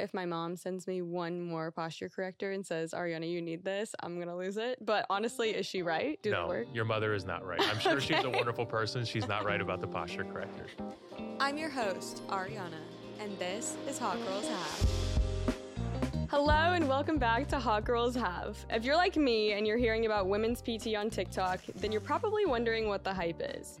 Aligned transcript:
If 0.00 0.14
my 0.14 0.24
mom 0.24 0.56
sends 0.56 0.86
me 0.86 1.02
one 1.02 1.42
more 1.42 1.70
posture 1.70 2.08
corrector 2.08 2.52
and 2.52 2.64
says, 2.64 2.92
Ariana, 2.92 3.30
you 3.30 3.42
need 3.42 3.62
this, 3.62 3.94
I'm 4.00 4.14
going 4.16 4.28
to 4.28 4.34
lose 4.34 4.56
it. 4.56 4.78
But 4.82 5.04
honestly, 5.10 5.50
is 5.50 5.66
she 5.66 5.82
right? 5.82 6.18
Do 6.22 6.30
no, 6.30 6.48
work? 6.48 6.68
your 6.72 6.86
mother 6.86 7.12
is 7.12 7.26
not 7.26 7.44
right. 7.44 7.60
I'm 7.60 7.78
sure 7.80 8.00
she's 8.00 8.24
a 8.24 8.30
wonderful 8.30 8.64
person. 8.64 9.04
She's 9.04 9.28
not 9.28 9.44
right 9.44 9.60
about 9.60 9.82
the 9.82 9.86
posture 9.86 10.24
corrector. 10.24 10.64
I'm 11.38 11.58
your 11.58 11.68
host, 11.68 12.26
Ariana, 12.28 12.80
and 13.20 13.38
this 13.38 13.76
is 13.86 13.98
Hot 13.98 14.16
Girls 14.26 14.48
Have. 14.48 14.90
Hello 16.30 16.72
and 16.72 16.88
welcome 16.88 17.18
back 17.18 17.46
to 17.48 17.58
Hot 17.58 17.84
Girls 17.84 18.14
Have. 18.14 18.56
If 18.70 18.86
you're 18.86 18.96
like 18.96 19.16
me 19.16 19.52
and 19.52 19.66
you're 19.66 19.76
hearing 19.76 20.06
about 20.06 20.28
women's 20.28 20.62
PT 20.62 20.94
on 20.96 21.10
TikTok, 21.10 21.60
then 21.74 21.92
you're 21.92 22.00
probably 22.00 22.46
wondering 22.46 22.88
what 22.88 23.04
the 23.04 23.12
hype 23.12 23.42
is. 23.44 23.80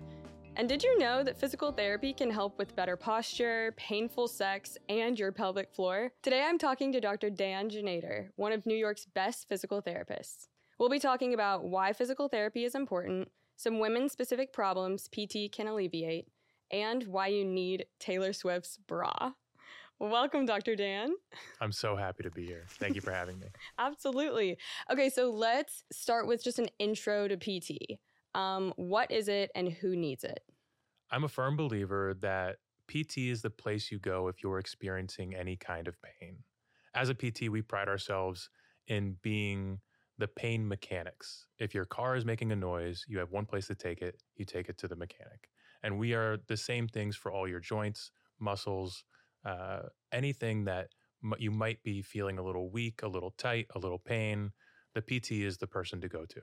And 0.56 0.68
did 0.68 0.82
you 0.82 0.98
know 0.98 1.22
that 1.22 1.38
physical 1.38 1.72
therapy 1.72 2.12
can 2.12 2.30
help 2.30 2.58
with 2.58 2.76
better 2.76 2.96
posture, 2.96 3.72
painful 3.76 4.28
sex, 4.28 4.76
and 4.88 5.18
your 5.18 5.32
pelvic 5.32 5.72
floor? 5.72 6.12
Today 6.22 6.44
I'm 6.46 6.58
talking 6.58 6.92
to 6.92 7.00
Dr. 7.00 7.30
Dan 7.30 7.70
Ginader, 7.70 8.28
one 8.36 8.52
of 8.52 8.66
New 8.66 8.74
York's 8.74 9.06
best 9.06 9.48
physical 9.48 9.80
therapists. 9.80 10.48
We'll 10.78 10.90
be 10.90 10.98
talking 10.98 11.34
about 11.34 11.64
why 11.64 11.92
physical 11.92 12.28
therapy 12.28 12.64
is 12.64 12.74
important, 12.74 13.28
some 13.56 13.78
women 13.78 14.08
specific 14.08 14.52
problems 14.52 15.08
PT 15.08 15.52
can 15.52 15.66
alleviate, 15.66 16.26
and 16.70 17.04
why 17.04 17.28
you 17.28 17.44
need 17.44 17.86
Taylor 17.98 18.32
Swift's 18.32 18.76
bra. 18.76 19.32
Welcome, 19.98 20.46
Dr. 20.46 20.76
Dan. 20.76 21.12
I'm 21.60 21.72
so 21.72 21.94
happy 21.94 22.22
to 22.22 22.30
be 22.30 22.46
here. 22.46 22.64
Thank 22.68 22.94
you 22.94 23.02
for 23.02 23.12
having 23.12 23.38
me. 23.38 23.48
Absolutely. 23.78 24.56
Okay, 24.90 25.10
so 25.10 25.30
let's 25.30 25.84
start 25.92 26.26
with 26.26 26.42
just 26.42 26.58
an 26.58 26.68
intro 26.78 27.28
to 27.28 27.36
PT. 27.36 27.98
Um, 28.34 28.72
what 28.76 29.10
is 29.10 29.28
it 29.28 29.50
and 29.54 29.68
who 29.68 29.96
needs 29.96 30.24
it? 30.24 30.40
I'm 31.10 31.24
a 31.24 31.28
firm 31.28 31.56
believer 31.56 32.14
that 32.20 32.56
PT 32.88 33.30
is 33.30 33.42
the 33.42 33.50
place 33.50 33.90
you 33.90 33.98
go 33.98 34.28
if 34.28 34.42
you're 34.42 34.58
experiencing 34.58 35.34
any 35.34 35.56
kind 35.56 35.88
of 35.88 35.96
pain. 36.02 36.38
As 36.94 37.08
a 37.08 37.14
PT, 37.14 37.48
we 37.48 37.62
pride 37.62 37.88
ourselves 37.88 38.50
in 38.86 39.16
being 39.22 39.80
the 40.18 40.28
pain 40.28 40.66
mechanics. 40.66 41.46
If 41.58 41.74
your 41.74 41.84
car 41.84 42.14
is 42.16 42.24
making 42.24 42.52
a 42.52 42.56
noise, 42.56 43.04
you 43.08 43.18
have 43.18 43.30
one 43.30 43.46
place 43.46 43.66
to 43.68 43.74
take 43.74 44.02
it, 44.02 44.22
you 44.36 44.44
take 44.44 44.68
it 44.68 44.76
to 44.78 44.88
the 44.88 44.96
mechanic. 44.96 45.48
And 45.82 45.98
we 45.98 46.14
are 46.14 46.38
the 46.46 46.56
same 46.56 46.88
things 46.88 47.16
for 47.16 47.32
all 47.32 47.48
your 47.48 47.60
joints, 47.60 48.10
muscles, 48.38 49.04
uh, 49.44 49.82
anything 50.12 50.64
that 50.64 50.88
m- 51.24 51.34
you 51.38 51.50
might 51.50 51.82
be 51.82 52.02
feeling 52.02 52.38
a 52.38 52.42
little 52.42 52.70
weak, 52.70 53.02
a 53.02 53.08
little 53.08 53.30
tight, 53.30 53.66
a 53.74 53.78
little 53.78 53.98
pain. 53.98 54.52
The 54.94 55.02
PT 55.02 55.44
is 55.44 55.56
the 55.56 55.66
person 55.66 56.00
to 56.02 56.08
go 56.08 56.26
to. 56.26 56.42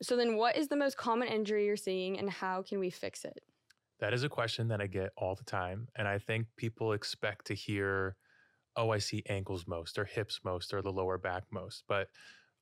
So, 0.00 0.16
then 0.16 0.36
what 0.36 0.56
is 0.56 0.68
the 0.68 0.76
most 0.76 0.96
common 0.96 1.26
injury 1.26 1.66
you're 1.66 1.76
seeing 1.76 2.18
and 2.18 2.30
how 2.30 2.62
can 2.62 2.78
we 2.78 2.90
fix 2.90 3.24
it? 3.24 3.42
That 4.00 4.14
is 4.14 4.22
a 4.22 4.28
question 4.28 4.68
that 4.68 4.80
I 4.80 4.86
get 4.86 5.10
all 5.16 5.34
the 5.34 5.44
time. 5.44 5.88
And 5.96 6.06
I 6.06 6.18
think 6.18 6.46
people 6.56 6.92
expect 6.92 7.46
to 7.46 7.54
hear, 7.54 8.16
oh, 8.76 8.90
I 8.90 8.98
see 8.98 9.22
ankles 9.28 9.66
most, 9.66 9.98
or 9.98 10.04
hips 10.04 10.40
most, 10.44 10.72
or 10.72 10.82
the 10.82 10.92
lower 10.92 11.18
back 11.18 11.44
most. 11.50 11.84
But 11.88 12.08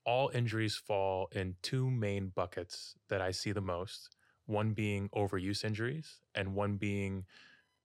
all 0.04 0.30
injuries 0.34 0.76
fall 0.76 1.28
in 1.32 1.56
two 1.62 1.90
main 1.90 2.28
buckets 2.28 2.94
that 3.08 3.20
I 3.20 3.32
see 3.32 3.52
the 3.52 3.60
most 3.60 4.16
one 4.46 4.72
being 4.74 5.08
overuse 5.08 5.64
injuries, 5.64 6.20
and 6.34 6.54
one 6.54 6.76
being 6.76 7.24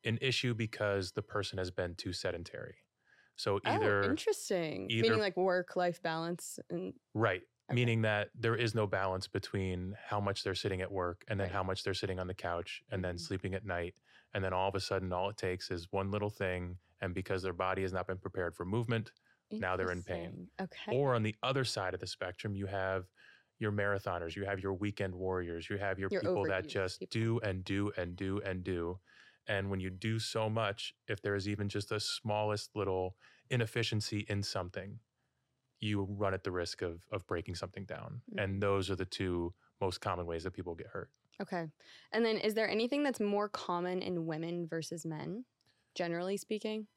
an 0.05 0.19
issue 0.21 0.53
because 0.53 1.11
the 1.11 1.21
person 1.23 1.57
has 1.57 1.71
been 1.71 1.95
too 1.95 2.13
sedentary. 2.13 2.75
So 3.35 3.59
oh, 3.65 3.71
either. 3.73 4.03
oh, 4.03 4.09
interesting. 4.11 4.87
either- 4.91 5.07
Meaning 5.07 5.21
like 5.21 5.37
work 5.37 5.75
life 5.75 6.01
balance 6.03 6.59
and 6.69 6.93
Right. 7.15 7.41
Okay. 7.71 7.77
Meaning 7.77 8.01
that 8.01 8.31
there 8.35 8.55
is 8.55 8.75
no 8.75 8.85
balance 8.85 9.27
between 9.27 9.95
how 9.97 10.19
much 10.19 10.43
they're 10.43 10.55
sitting 10.55 10.81
at 10.81 10.91
work 10.91 11.23
and 11.29 11.39
then 11.39 11.47
Right. 11.47 11.51
how 11.51 11.63
much 11.63 11.83
they're 11.83 11.93
sitting 11.93 12.19
on 12.19 12.27
the 12.27 12.33
couch 12.33 12.83
and 12.91 13.03
then 13.03 13.17
Mhm. 13.17 13.17
sleeping 13.17 13.53
at 13.55 13.65
night. 13.65 13.95
And 14.33 14.43
then 14.43 14.53
all 14.53 14.67
of 14.69 14.75
a 14.75 14.79
sudden, 14.81 15.13
all 15.13 15.29
it 15.29 15.37
takes 15.37 15.71
is 15.71 15.91
one 15.91 16.11
little 16.11 16.29
thing. 16.29 16.79
And 16.99 17.13
because 17.15 17.43
their 17.43 17.53
body 17.53 17.81
has 17.83 17.93
not 17.93 18.07
been 18.07 18.19
prepared 18.19 18.55
for 18.55 18.65
movement, 18.65 19.13
Now 19.59 19.77
they're 19.77 19.91
in 19.91 20.03
pain. 20.03 20.39
Okay. 20.59 20.97
or 20.99 21.15
on 21.15 21.23
the 21.23 21.35
other 21.43 21.63
side 21.63 21.93
of 21.93 21.99
the 21.99 22.07
spectrum, 22.07 22.55
you 22.55 22.65
have 22.67 23.07
your 23.59 23.71
marathoners, 23.71 24.35
you 24.35 24.45
have 24.45 24.59
your 24.59 24.73
weekend 24.73 25.15
warriors, 25.15 25.69
you 25.69 25.77
have 25.77 25.99
your, 25.99 26.09
Your 26.09 26.21
people 26.21 26.45
that 26.47 26.67
just 26.67 26.99
people. 26.99 27.09
do 27.11 27.39
and 27.41 27.63
do 27.63 27.91
and 27.97 28.15
do 28.15 28.39
and 28.41 28.63
do. 28.63 28.99
And 29.47 29.69
when 29.69 29.79
you 29.79 29.89
do 29.89 30.19
so 30.19 30.49
much, 30.49 30.93
if 31.07 31.21
there 31.21 31.35
is 31.35 31.47
even 31.47 31.69
just 31.69 31.89
the 31.89 31.99
smallest 31.99 32.75
little 32.75 33.17
inefficiency 33.49 34.21
in 34.21 34.43
something, 34.43 34.99
you 35.81 36.03
run 36.03 36.33
at 36.35 36.43
the 36.45 36.51
risk 36.51 36.81
of 36.83 37.07
of 37.11 37.27
breaking 37.27 37.55
something 37.55 37.85
down. 37.85 38.23
Mhm. 38.31 38.37
And 38.37 38.61
those 38.63 38.89
are 38.91 38.95
the 38.95 39.05
two 39.05 39.55
most 39.81 39.99
common 40.01 40.25
ways 40.27 40.43
that 40.45 40.51
people 40.53 40.75
get 40.75 40.87
hurt. 40.87 41.11
Okay. 41.41 41.67
And 42.11 42.25
then 42.25 42.37
is 42.37 42.53
there 42.53 42.69
anything 42.69 43.03
that's 43.03 43.19
more 43.19 43.49
common 43.49 44.01
in 44.01 44.25
women 44.25 44.67
versus 44.67 45.05
men, 45.05 45.45
generally 45.95 46.37
speaking? 46.37 46.87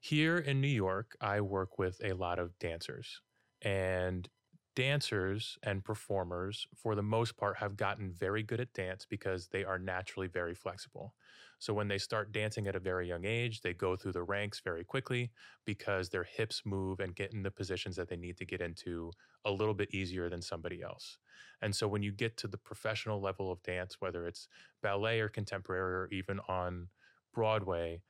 Here 0.00 0.38
in 0.38 0.60
New 0.60 0.68
York, 0.68 1.16
I 1.20 1.40
work 1.42 1.78
with 1.78 2.02
a 2.02 2.12
lot 2.14 2.38
of 2.38 2.58
dancers. 2.58 3.20
And 3.60 4.28
dancers 4.76 5.58
and 5.64 5.84
performers, 5.84 6.68
for 6.76 6.94
the 6.94 7.02
most 7.02 7.36
part, 7.36 7.56
have 7.56 7.76
gotten 7.76 8.12
very 8.12 8.44
good 8.44 8.60
at 8.60 8.72
dance 8.74 9.04
because 9.08 9.48
they 9.48 9.64
are 9.64 9.78
naturally 9.78 10.28
very 10.28 10.54
flexible. 10.54 11.14
So 11.58 11.74
when 11.74 11.88
they 11.88 11.98
start 11.98 12.32
dancing 12.32 12.68
at 12.68 12.76
a 12.76 12.80
very 12.80 13.08
young 13.08 13.24
age, 13.24 13.62
they 13.62 13.72
go 13.72 13.96
through 13.96 14.12
the 14.12 14.22
ranks 14.22 14.60
very 14.60 14.84
quickly 14.84 15.32
because 15.64 16.10
their 16.10 16.24
hips 16.24 16.62
move 16.64 17.00
and 17.00 17.16
get 17.16 17.32
in 17.32 17.42
the 17.42 17.50
positions 17.50 17.96
that 17.96 18.08
they 18.08 18.16
need 18.16 18.36
to 18.36 18.44
get 18.44 18.60
into 18.60 19.10
a 19.44 19.50
little 19.50 19.74
bit 19.74 19.92
easier 19.94 20.28
than 20.28 20.42
somebody 20.42 20.82
else. 20.82 21.18
And 21.62 21.74
so 21.74 21.88
when 21.88 22.02
you 22.02 22.12
get 22.12 22.36
to 22.38 22.46
the 22.46 22.58
professional 22.58 23.20
level 23.20 23.50
of 23.50 23.62
dance, 23.62 23.96
whether 23.98 24.26
it's 24.26 24.46
ballet 24.82 25.20
or 25.20 25.28
contemporary 25.28 25.94
or 25.94 26.08
even 26.12 26.38
on 26.48 26.88
Broadway, 27.32 28.02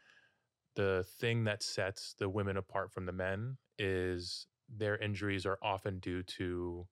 the 0.74 1.06
thing 1.18 1.44
that 1.44 1.62
sets 1.62 2.14
the 2.18 2.28
women 2.28 2.56
apart 2.56 2.92
from 2.92 3.06
the 3.06 3.12
men 3.12 3.56
is 3.78 4.46
their 4.68 4.96
injuries 4.98 5.46
are 5.46 5.58
often 5.62 5.98
due 6.00 6.22
to 6.22 6.88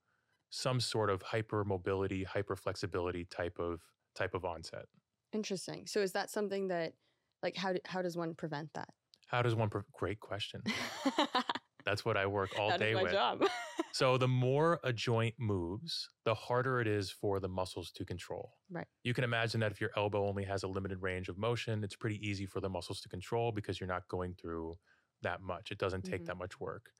some 0.51 0.81
sort 0.81 1.11
of 1.11 1.23
hypermobility, 1.23 2.27
hyperflexibility 2.27 3.29
type 3.29 3.59
of 3.59 3.83
type 4.15 4.35
of 4.35 4.45
onset. 4.45 4.87
Interesting. 5.33 5.87
So 5.87 6.01
is 6.01 6.13
that 6.13 6.31
something 6.31 6.69
that 6.69 6.95
like 7.43 7.57
how 7.57 7.73
do, 7.73 7.81
how 7.85 8.03
does 8.03 8.17
one 8.17 8.35
prevent 8.35 8.73
that? 8.75 8.95
How 9.27 9.43
does 9.43 9.55
one? 9.55 9.69
Pre- 9.71 9.83
Great 9.93 10.21
question. 10.21 10.63
That's 11.85 12.05
what 12.05 12.17
I 12.17 12.27
work 12.27 12.57
all 12.59 12.71
That 12.71 12.79
day 12.81 12.95
with. 12.95 13.13
job. 13.13 13.45
So 13.93 14.19
the 14.19 14.29
more 14.29 14.81
a 14.83 14.93
joint 14.93 15.37
moves, 15.39 16.11
the 16.25 16.35
harder 16.35 16.81
it 16.81 16.89
is 16.89 17.11
for 17.11 17.39
the 17.41 17.49
muscles 17.49 17.93
to 17.93 18.05
control. 18.05 18.55
Right. 18.71 18.89
You 19.05 19.15
can 19.15 19.25
imagine 19.25 19.61
that 19.61 19.71
if 19.73 19.81
your 19.81 19.91
elbow 19.97 20.27
only 20.27 20.45
has 20.45 20.63
a 20.65 20.69
limited 20.69 21.03
range 21.03 21.29
of 21.29 21.39
motion, 21.39 21.85
it's 21.85 21.95
pretty 21.95 22.17
easy 22.27 22.47
for 22.47 22.61
the 22.61 22.69
muscles 22.71 23.01
to 23.03 23.09
control 23.09 23.53
because 23.53 23.79
you're 23.79 23.87
not 23.89 24.09
going 24.09 24.35
through 24.35 24.77
that 25.23 25.43
much. 25.43 25.71
It 25.71 25.79
doesn't 25.79 26.05
take 26.05 26.25
Mhm. 26.25 26.27
that 26.27 26.37
much 26.37 26.59
work. 26.59 26.93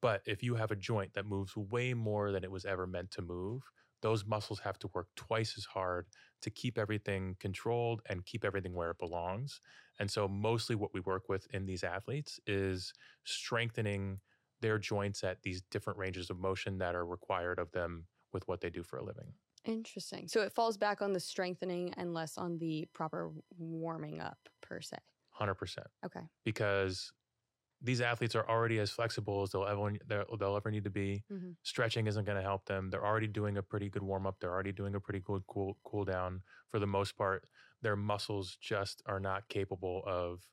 But 0.00 0.22
if 0.26 0.42
you 0.42 0.54
have 0.54 0.70
a 0.70 0.76
joint 0.76 1.14
that 1.14 1.26
moves 1.26 1.56
way 1.56 1.94
more 1.94 2.32
than 2.32 2.44
it 2.44 2.50
was 2.50 2.64
ever 2.64 2.86
meant 2.86 3.10
to 3.12 3.22
move, 3.22 3.70
those 4.02 4.24
muscles 4.24 4.60
have 4.60 4.78
to 4.78 4.88
work 4.94 5.08
twice 5.14 5.58
as 5.58 5.66
hard 5.66 6.08
to 6.40 6.50
keep 6.50 6.78
everything 6.78 7.36
controlled 7.38 8.00
and 8.06 8.24
keep 8.24 8.44
everything 8.44 8.74
where 8.74 8.90
it 8.90 8.98
belongs. 8.98 9.60
And 9.98 10.10
so, 10.10 10.26
mostly 10.26 10.74
what 10.74 10.94
we 10.94 11.00
work 11.00 11.28
with 11.28 11.46
in 11.52 11.66
these 11.66 11.84
athletes 11.84 12.40
is 12.46 12.94
strengthening 13.24 14.20
their 14.60 14.78
joints 14.78 15.22
at 15.24 15.42
these 15.42 15.62
different 15.62 15.98
ranges 15.98 16.30
of 16.30 16.38
motion 16.38 16.78
that 16.78 16.94
are 16.94 17.06
required 17.06 17.58
of 17.58 17.72
them 17.72 18.06
with 18.32 18.46
what 18.48 18.60
they 18.60 18.70
do 18.70 18.82
for 18.82 18.98
a 18.98 19.04
living. 19.04 19.34
Interesting. 19.64 20.26
So 20.28 20.40
it 20.40 20.52
falls 20.52 20.78
back 20.78 21.02
on 21.02 21.12
the 21.12 21.20
strengthening 21.20 21.92
and 21.94 22.14
less 22.14 22.38
on 22.38 22.58
the 22.58 22.86
proper 22.94 23.32
warming 23.58 24.20
up 24.20 24.48
per 24.62 24.80
se. 24.80 24.96
100%. 25.32 25.88
Okay. 26.04 26.22
Because 26.44 27.12
these 27.80 28.00
athletes 28.00 28.34
are 28.34 28.48
already 28.48 28.78
as 28.78 28.90
flexible 28.90 29.42
as 29.42 29.50
they'll 29.50 29.64
ever, 29.66 29.92
they'll, 30.06 30.56
ever 30.56 30.70
need 30.70 30.84
to 30.84 30.90
be. 30.90 31.24
Mhm. 31.28 31.56
Stretching 31.62 32.06
isn't 32.06 32.24
going 32.24 32.36
to 32.36 32.42
help 32.42 32.66
them. 32.66 32.90
They're 32.90 33.04
already 33.04 33.26
doing 33.26 33.58
a 33.58 33.62
pretty 33.62 33.90
good 33.90 34.02
warm 34.02 34.26
up. 34.26 34.40
They're 34.40 34.52
already 34.52 34.72
doing 34.72 34.94
a 34.94 35.00
pretty 35.00 35.20
good 35.20 35.46
cool, 35.46 35.78
cool 35.84 36.04
down. 36.04 36.42
For 36.70 36.78
the 36.78 36.86
most 36.86 37.16
part, 37.16 37.48
their 37.82 37.96
muscles 37.96 38.56
just 38.56 39.02
are 39.06 39.20
not 39.20 39.48
capable 39.48 40.02
of 40.06 40.48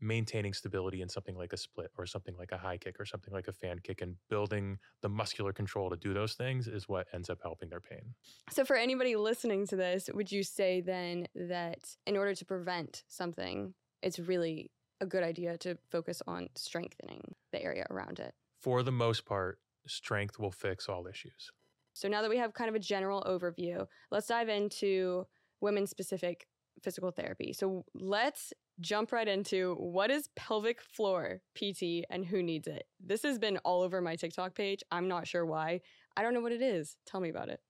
maintaining 0.00 0.52
stability 0.52 1.00
in 1.02 1.08
something 1.08 1.34
like 1.36 1.52
a 1.52 1.56
split 1.56 1.90
or 1.96 2.06
something 2.06 2.36
like 2.36 2.52
a 2.52 2.58
high 2.58 2.76
kick 2.78 3.00
or 3.00 3.04
something 3.06 3.32
like 3.32 3.48
a 3.48 3.52
fan 3.52 3.78
kick 3.78 4.00
and 4.02 4.16
building 4.28 4.78
the 5.00 5.08
muscular 5.08 5.52
control 5.52 5.88
to 5.90 5.96
do 5.96 6.12
those 6.12 6.34
things 6.34 6.68
is 6.68 6.88
what 6.88 7.06
ends 7.12 7.30
up 7.30 7.40
helping 7.42 7.68
their 7.70 7.80
pain. 7.80 8.14
So 8.50 8.64
for 8.64 8.76
anybody 8.76 9.16
listening 9.16 9.66
to 9.68 9.76
this, 9.76 10.10
would 10.12 10.30
you 10.30 10.42
say 10.42 10.80
then 10.80 11.26
that 11.34 11.96
in 12.06 12.16
order 12.16 12.34
to 12.34 12.44
prevent 12.44 13.04
something, 13.08 13.74
it's 14.02 14.18
really 14.18 14.70
a 15.00 15.06
good 15.06 15.22
idea 15.22 15.56
to 15.58 15.76
focus 15.90 16.22
on 16.26 16.48
strengthening 16.54 17.34
the 17.52 17.62
area 17.62 17.86
around 17.90 18.18
it? 18.18 18.34
For 18.60 18.82
the 18.82 18.92
most 18.92 19.24
part, 19.24 19.58
strength 19.86 20.38
will 20.38 20.50
fix 20.50 20.88
all 20.88 21.06
issues. 21.06 21.50
So 21.92 22.08
now 22.08 22.22
that 22.22 22.30
we 22.30 22.38
have 22.38 22.54
kind 22.54 22.68
of 22.68 22.74
a 22.74 22.80
general 22.80 23.22
overview, 23.22 23.86
let's 24.10 24.26
dive 24.26 24.48
into 24.48 25.26
women 25.60 25.86
specific 25.86 26.48
physical 26.82 27.10
therapy. 27.10 27.52
So 27.52 27.84
let's 27.94 28.52
jump 28.80 29.12
right 29.12 29.28
into 29.28 29.74
what 29.76 30.10
is 30.10 30.28
pelvic 30.34 30.80
floor 30.80 31.40
PT 31.54 32.04
and 32.10 32.24
who 32.24 32.42
needs 32.42 32.66
it. 32.66 32.86
This 33.00 33.22
has 33.22 33.38
been 33.38 33.58
all 33.58 33.82
over 33.82 34.00
my 34.00 34.16
TikTok 34.16 34.54
page. 34.54 34.82
I'm 34.90 35.08
not 35.08 35.26
sure 35.26 35.46
why. 35.46 35.80
I 36.16 36.22
don't 36.22 36.34
know 36.34 36.40
what 36.40 36.52
it 36.52 36.62
is. 36.62 36.96
Tell 37.06 37.20
me 37.20 37.28
about 37.28 37.48
it. 37.48 37.60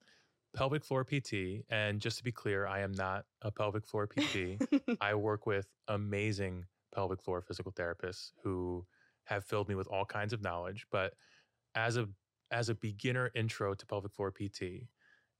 Pelvic 0.55 0.85
floor 0.85 1.03
PT, 1.03 1.65
and 1.69 1.99
just 1.99 2.17
to 2.17 2.23
be 2.23 2.31
clear, 2.31 2.65
I 2.65 2.79
am 2.79 2.93
not 2.93 3.25
a 3.41 3.51
pelvic 3.51 3.85
floor 3.85 4.07
PT. 4.07 4.61
I 5.01 5.13
work 5.13 5.45
with 5.45 5.67
amazing 5.89 6.65
pelvic 6.95 7.21
floor 7.21 7.41
physical 7.41 7.71
therapists 7.73 8.31
who 8.43 8.85
have 9.25 9.43
filled 9.43 9.69
me 9.69 9.75
with 9.75 9.87
all 9.87 10.05
kinds 10.05 10.33
of 10.33 10.41
knowledge. 10.41 10.87
But 10.91 11.13
as 11.75 11.97
a 11.97 12.07
as 12.51 12.69
a 12.69 12.75
beginner 12.75 13.31
intro 13.35 13.73
to 13.73 13.85
pelvic 13.85 14.13
floor 14.13 14.31
PT, 14.31 14.87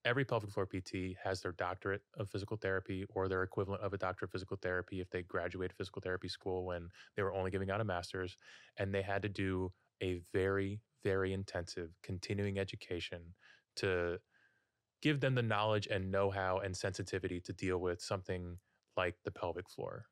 every 0.05 0.25
pelvic 0.25 0.51
floor 0.51 0.67
PT 0.67 1.15
has 1.23 1.41
their 1.41 1.53
doctorate 1.53 2.01
of 2.17 2.29
physical 2.29 2.57
therapy 2.57 3.05
or 3.09 3.27
their 3.27 3.43
equivalent 3.43 3.81
of 3.83 3.93
a 3.93 3.97
doctorate 3.97 4.29
of 4.29 4.33
physical 4.33 4.57
therapy 4.61 5.01
if 5.01 5.09
they 5.09 5.23
graduated 5.23 5.77
physical 5.77 6.01
therapy 6.01 6.27
school 6.27 6.65
when 6.65 6.89
they 7.15 7.23
were 7.23 7.33
only 7.33 7.51
giving 7.51 7.71
out 7.71 7.81
a 7.81 7.83
master's. 7.83 8.37
And 8.77 8.93
they 8.93 9.01
had 9.01 9.21
to 9.21 9.29
do 9.29 9.71
a 10.01 10.21
very, 10.33 10.81
very 11.03 11.31
intensive 11.33 11.91
continuing 12.03 12.59
education 12.59 13.21
to 13.77 14.19
give 15.01 15.19
them 15.19 15.35
the 15.35 15.43
knowledge 15.43 15.87
and 15.87 16.11
know 16.11 16.31
how 16.31 16.59
and 16.59 16.75
sensitivity 16.75 17.39
to 17.41 17.53
deal 17.53 17.77
with 17.77 18.01
something 18.01 18.57
like 18.97 19.15
the 19.23 19.31
pelvic 19.31 19.69
floor. 19.69 20.05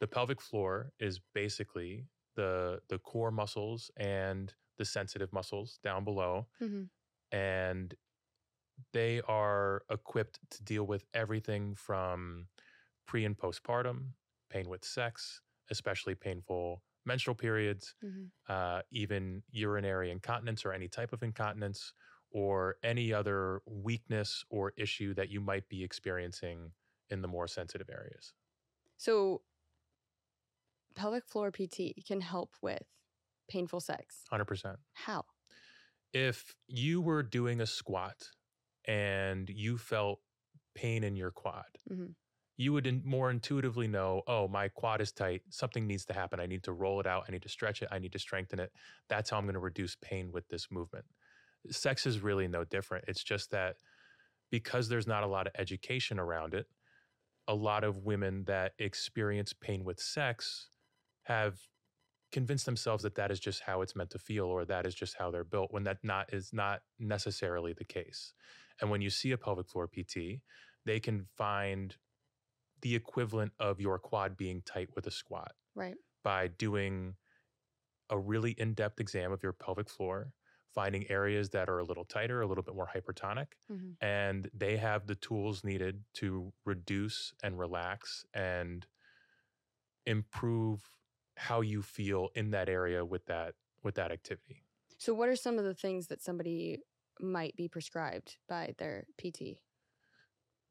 The 0.00 0.08
pelvic 0.08 0.40
floor 0.40 0.92
is 0.98 1.20
basically 1.34 2.08
the 2.34 2.82
the 2.88 2.98
core 2.98 3.30
muscles 3.30 3.90
and 3.96 4.54
the 4.78 4.84
sensitive 4.84 5.32
muscles 5.32 5.78
down 5.82 6.04
below 6.04 6.48
Mm-hmm. 6.60 6.84
and 7.32 7.94
they 8.92 9.20
are 9.22 9.82
equipped 9.90 10.38
to 10.50 10.62
deal 10.62 10.84
with 10.86 11.04
everything 11.14 11.74
from 11.74 12.48
pre 13.06 13.24
and 13.24 13.36
postpartum, 13.38 14.12
pain 14.50 14.68
with 14.68 14.84
sex, 14.84 15.42
especially 15.70 16.14
painful 16.14 16.84
menstrual 17.06 17.36
periods, 17.36 17.94
Mm-hmm. 18.04 18.26
uh, 18.48 18.82
even 18.90 19.42
urinary 19.50 20.10
incontinence 20.10 20.64
or 20.64 20.72
any 20.72 20.88
type 20.88 21.12
of 21.12 21.22
incontinence, 21.22 21.92
or 22.30 22.76
any 22.82 23.12
other 23.12 23.62
weakness 23.66 24.44
or 24.50 24.72
issue 24.76 25.14
that 25.14 25.30
you 25.30 25.40
might 25.40 25.68
be 25.68 25.84
experiencing 25.84 26.72
in 27.10 27.22
the 27.22 27.28
more 27.28 27.48
sensitive 27.48 27.90
areas. 27.90 28.34
So, 28.96 29.42
pelvic 30.96 31.26
floor 31.28 31.50
PT 31.52 31.94
can 32.06 32.20
help 32.20 32.54
with 32.62 32.82
painful 33.48 33.80
sex. 33.80 34.24
100%. 34.30 34.78
How? 34.94 35.24
If 36.12 36.54
you 36.66 37.00
were 37.00 37.22
doing 37.22 37.60
a 37.60 37.66
squat 37.66 38.30
and 38.86 39.48
you 39.50 39.78
felt 39.78 40.20
pain 40.74 41.04
in 41.04 41.16
your 41.16 41.30
quad, 41.30 41.66
Mhm. 41.90 42.14
you 42.56 42.72
would 42.72 42.86
in, 42.86 43.02
more 43.04 43.30
intuitively 43.30 43.86
know, 43.86 44.22
oh, 44.26 44.48
my 44.48 44.68
quad 44.68 45.00
is 45.00 45.12
tight. 45.12 45.42
Something 45.50 45.86
needs 45.86 46.06
to 46.06 46.14
happen. 46.14 46.40
I 46.40 46.46
need 46.46 46.62
to 46.64 46.72
roll 46.72 47.00
it 47.00 47.06
out. 47.06 47.24
I 47.28 47.32
need 47.32 47.42
to 47.42 47.48
stretch 47.48 47.82
it. 47.82 47.88
I 47.92 47.98
need 47.98 48.12
to 48.12 48.18
strengthen 48.18 48.58
it. 48.60 48.72
That's 49.08 49.30
how 49.30 49.36
I'm 49.38 49.44
going 49.44 49.54
to 49.54 49.60
reduce 49.60 49.94
pain 49.96 50.32
with 50.32 50.48
this 50.48 50.70
movement. 50.70 51.04
Sex 51.70 52.06
is 52.06 52.20
really 52.20 52.48
no 52.48 52.64
different. 52.64 53.04
It's 53.08 53.22
just 53.24 53.50
that 53.50 53.76
because 54.50 54.88
there's 54.88 55.06
not 55.06 55.22
a 55.24 55.26
lot 55.26 55.46
of 55.46 55.52
education 55.58 56.18
around 56.18 56.54
it, 56.54 56.66
a 57.48 57.54
lot 57.54 57.84
of 57.84 57.98
women 57.98 58.44
that 58.44 58.72
experience 58.78 59.52
pain 59.52 59.84
with 59.84 60.00
sex 60.00 60.68
have 61.26 61.58
convinced 62.32 62.66
themselves 62.66 63.02
that 63.04 63.14
that 63.14 63.30
is 63.30 63.40
just 63.40 63.62
how 63.62 63.82
it's 63.82 63.96
meant 63.96 64.10
to 64.10 64.18
feel 64.18 64.46
or 64.46 64.64
that 64.64 64.86
is 64.86 64.94
just 64.94 65.16
how 65.18 65.30
they're 65.30 65.44
built 65.44 65.72
when 65.72 65.84
that 65.84 65.98
not 66.02 66.32
is 66.32 66.52
not 66.52 66.82
necessarily 66.98 67.72
the 67.72 67.84
case. 67.84 68.34
And 68.80 68.90
when 68.90 69.00
you 69.00 69.10
see 69.10 69.32
a 69.32 69.38
pelvic 69.38 69.68
floor 69.68 69.88
PT, 69.88 70.42
they 70.84 71.00
can 71.00 71.26
find 71.36 71.96
the 72.82 72.94
equivalent 72.94 73.52
of 73.58 73.80
your 73.80 73.98
quad 73.98 74.36
being 74.36 74.62
tight 74.62 74.90
with 74.94 75.06
a 75.06 75.10
squat 75.10 75.52
Right. 75.74 75.96
by 76.24 76.48
doing 76.48 77.16
a 78.10 78.18
really 78.18 78.52
in-depth 78.52 79.00
exam 79.00 79.32
of 79.32 79.42
your 79.42 79.52
pelvic 79.52 79.88
floor, 79.90 80.32
finding 80.74 81.08
areas 81.10 81.50
that 81.50 81.68
are 81.68 81.78
a 81.78 81.84
little 81.84 82.04
tighter, 82.04 82.40
a 82.42 82.46
little 82.46 82.64
bit 82.64 82.74
more 82.74 82.90
hypertonic, 82.94 83.48
Mm-hmm. 83.70 83.92
and 84.00 84.50
they 84.54 84.76
have 84.76 85.06
the 85.06 85.14
tools 85.16 85.64
needed 85.64 86.04
to 86.14 86.52
reduce 86.64 87.34
and 87.42 87.58
relax 87.58 88.24
and 88.34 88.86
improve 90.06 90.82
how 91.36 91.60
you 91.60 91.82
feel 91.82 92.28
in 92.34 92.50
that 92.50 92.68
area 92.68 93.04
with 93.04 93.26
that 93.26 93.54
with 93.82 93.94
that 93.94 94.10
activity. 94.10 94.62
So, 94.98 95.14
what 95.14 95.28
are 95.28 95.36
some 95.36 95.58
of 95.58 95.64
the 95.64 95.74
things 95.74 96.08
that 96.08 96.22
somebody 96.22 96.78
might 97.20 97.54
be 97.56 97.68
prescribed 97.68 98.36
by 98.48 98.74
their 98.78 99.04
PT? 99.18 99.58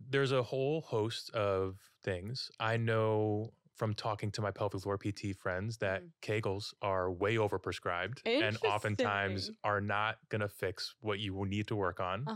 There's 0.10 0.32
a 0.32 0.44
whole 0.44 0.82
host 0.82 1.30
of 1.32 1.78
things. 2.04 2.52
I 2.60 2.78
know 2.78 3.54
from 3.76 3.94
talking 3.94 4.32
to 4.32 4.42
my 4.42 4.52
pelvic 4.52 4.82
floor 4.82 4.98
PT 4.98 5.36
friends 5.38 5.78
that 5.78 6.02
Mm. 6.04 6.12
Kegels 6.22 6.74
are 6.82 7.12
way 7.12 7.36
overprescribed 7.36 8.20
and 8.26 8.58
oftentimes 8.64 9.52
are 9.64 9.82
not 9.82 10.18
going 10.30 10.42
to 10.42 10.48
fix 10.48 10.96
what 11.02 11.20
you 11.20 11.34
will 11.34 11.46
need 11.46 11.68
to 11.68 11.76
work 11.76 12.00
on. 12.00 12.24
Uh 12.28 12.36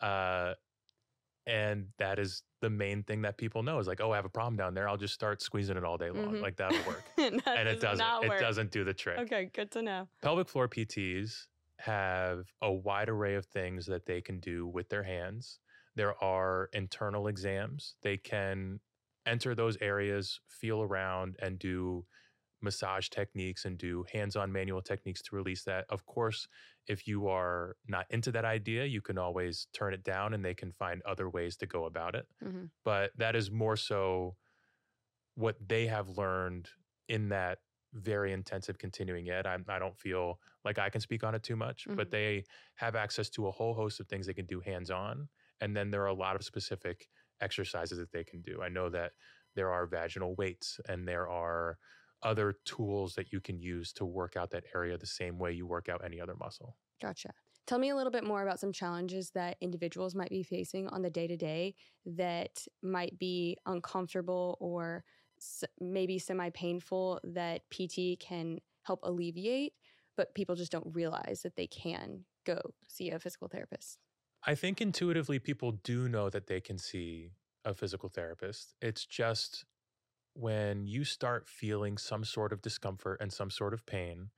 huh. 0.00 0.06
Uh, 0.06 0.54
and 1.46 1.88
that 1.98 2.18
is 2.18 2.42
the 2.60 2.70
main 2.70 3.02
thing 3.02 3.22
that 3.22 3.36
people 3.36 3.62
know 3.62 3.78
is 3.78 3.86
like, 3.86 4.00
oh, 4.00 4.12
I 4.12 4.16
have 4.16 4.24
a 4.24 4.30
problem 4.30 4.56
down 4.56 4.74
there. 4.74 4.88
I'll 4.88 4.96
just 4.96 5.14
start 5.14 5.42
squeezing 5.42 5.76
it 5.76 5.84
all 5.84 5.98
day 5.98 6.10
long. 6.10 6.34
Mhm. 6.36 6.42
Like 6.42 6.56
that'll 6.56 6.86
work. 6.86 7.04
and 7.18 7.42
and 7.46 7.68
it 7.68 7.80
doesn't. 7.80 8.06
It 8.24 8.40
doesn't 8.40 8.70
do 8.70 8.84
the 8.84 8.94
trick. 8.94 9.18
Okay, 9.20 9.50
good 9.52 9.70
to 9.72 9.82
know. 9.82 10.08
Pelvic 10.22 10.48
floor 10.48 10.68
PTs 10.68 11.46
have 11.78 12.46
a 12.62 12.72
wide 12.72 13.08
array 13.08 13.34
of 13.34 13.44
things 13.46 13.84
that 13.86 14.06
they 14.06 14.20
can 14.20 14.40
do 14.40 14.66
with 14.66 14.88
their 14.88 15.02
hands. 15.02 15.58
There 15.94 16.22
are 16.22 16.70
internal 16.72 17.26
exams. 17.28 17.96
They 18.02 18.16
can 18.16 18.80
enter 19.26 19.54
those 19.54 19.76
areas, 19.80 20.40
feel 20.48 20.82
around, 20.82 21.36
and 21.40 21.58
do 21.58 22.06
massage 22.62 23.08
techniques 23.08 23.64
and 23.64 23.78
do 23.78 24.04
hands 24.12 24.36
on 24.36 24.52
manual 24.52 24.82
techniques 24.82 25.22
to 25.22 25.36
release 25.36 25.64
that. 25.64 25.86
Of 25.88 26.06
course, 26.06 26.48
if 26.86 27.06
you 27.06 27.28
are 27.28 27.76
not 27.86 28.06
into 28.10 28.32
that 28.32 28.44
idea, 28.44 28.84
you 28.86 29.02
can 29.02 29.18
always 29.18 29.66
turn 29.72 29.94
it 29.94 30.02
down 30.04 30.34
and 30.34 30.44
they 30.44 30.54
can 30.54 30.72
find 30.72 31.02
other 31.02 31.28
ways 31.28 31.56
to 31.58 31.66
go 31.66 31.84
about 31.84 32.14
it. 32.14 32.26
hmm 32.42 32.66
But 32.84 33.12
that 33.16 33.36
is 33.36 33.50
more 33.50 33.76
so 33.76 34.36
what 35.34 35.56
they 35.68 35.86
have 35.86 36.08
learned 36.10 36.70
in 37.08 37.28
that 37.28 37.58
very 37.92 38.32
intensive 38.32 38.78
continuing 38.78 39.30
ed. 39.30 39.46
I'm, 39.46 39.64
I 39.68 39.78
don't 39.78 39.96
feel 39.98 40.40
like 40.64 40.78
I 40.78 40.90
can 40.90 41.00
speak 41.00 41.24
on 41.24 41.34
it 41.34 41.42
too 41.42 41.56
much, 41.56 41.88
but 41.94 42.10
Mhm. 42.10 42.10
they 42.10 42.44
have 42.76 42.94
access 42.96 43.30
to 43.30 43.46
a 43.46 43.50
whole 43.50 43.74
host 43.74 44.00
of 44.00 44.08
things 44.08 44.26
they 44.26 44.34
can 44.34 44.46
do 44.46 44.60
hands 44.60 44.90
on. 44.90 45.28
And 45.60 45.76
then 45.76 45.90
there 45.90 46.02
are 46.02 46.06
a 46.08 46.14
lot 46.14 46.36
of 46.36 46.44
specific 46.44 47.08
exercises 47.40 47.98
that 47.98 48.12
they 48.12 48.24
can 48.24 48.42
do. 48.42 48.60
I 48.62 48.68
know 48.68 48.88
that 48.90 49.12
there 49.54 49.70
are 49.70 49.86
vaginal 49.86 50.34
weights 50.34 50.80
and 50.88 51.06
there 51.08 51.28
are 51.28 51.78
other 52.22 52.54
tools 52.64 53.14
that 53.14 53.32
you 53.32 53.40
can 53.40 53.58
use 53.60 53.92
to 53.94 54.04
work 54.06 54.36
out 54.36 54.50
that 54.50 54.64
area 54.74 54.96
the 54.98 55.06
same 55.06 55.38
way 55.38 55.52
you 55.52 55.66
work 55.66 55.88
out 55.88 56.04
any 56.04 56.20
other 56.20 56.34
muscle. 56.36 56.76
Gotcha. 57.00 57.34
Tell 57.66 57.78
me 57.78 57.88
a 57.90 57.96
little 57.96 58.10
bit 58.12 58.24
more 58.24 58.42
about 58.42 58.60
some 58.60 58.72
challenges 58.72 59.30
that 59.32 59.56
individuals 59.60 60.14
might 60.14 60.30
be 60.30 60.42
facing 60.42 60.88
on 60.88 61.02
the 61.02 61.10
day 61.10 61.26
to 61.26 61.36
day 61.36 61.74
that 62.06 62.66
might 62.82 63.18
be 63.18 63.56
uncomfortable 63.66 64.56
or 64.60 65.04
s- 65.38 65.64
maybe 65.80 66.18
semi 66.18 66.48
painful 66.50 67.20
that 67.24 67.68
PT 67.70 68.16
can 68.16 68.60
help 68.82 69.00
alleviate, 69.02 69.74
but 70.16 70.34
people 70.34 70.54
just 70.54 70.72
don't 70.72 70.94
realize 70.94 71.42
that 71.42 71.56
they 71.56 71.66
can 71.66 72.24
go 72.44 72.60
see 72.88 73.10
a 73.10 73.18
physical 73.18 73.48
therapist. 73.48 73.98
I 74.42 74.54
think 74.54 74.80
intuitively 74.80 75.38
people 75.38 75.72
do 75.72 76.08
know 76.08 76.30
that 76.30 76.46
they 76.46 76.60
can 76.60 76.78
see 76.78 77.32
a 77.64 77.74
physical 77.74 78.08
therapist. 78.08 78.74
It's 78.80 79.04
just 79.04 79.64
when 80.36 80.86
you 80.86 81.04
start 81.04 81.48
feeling 81.48 81.98
some 81.98 82.24
sort 82.24 82.52
of 82.52 82.62
discomfort 82.62 83.20
and 83.20 83.32
some 83.32 83.50
sort 83.50 83.74
of 83.74 83.86
pain, 83.86 84.30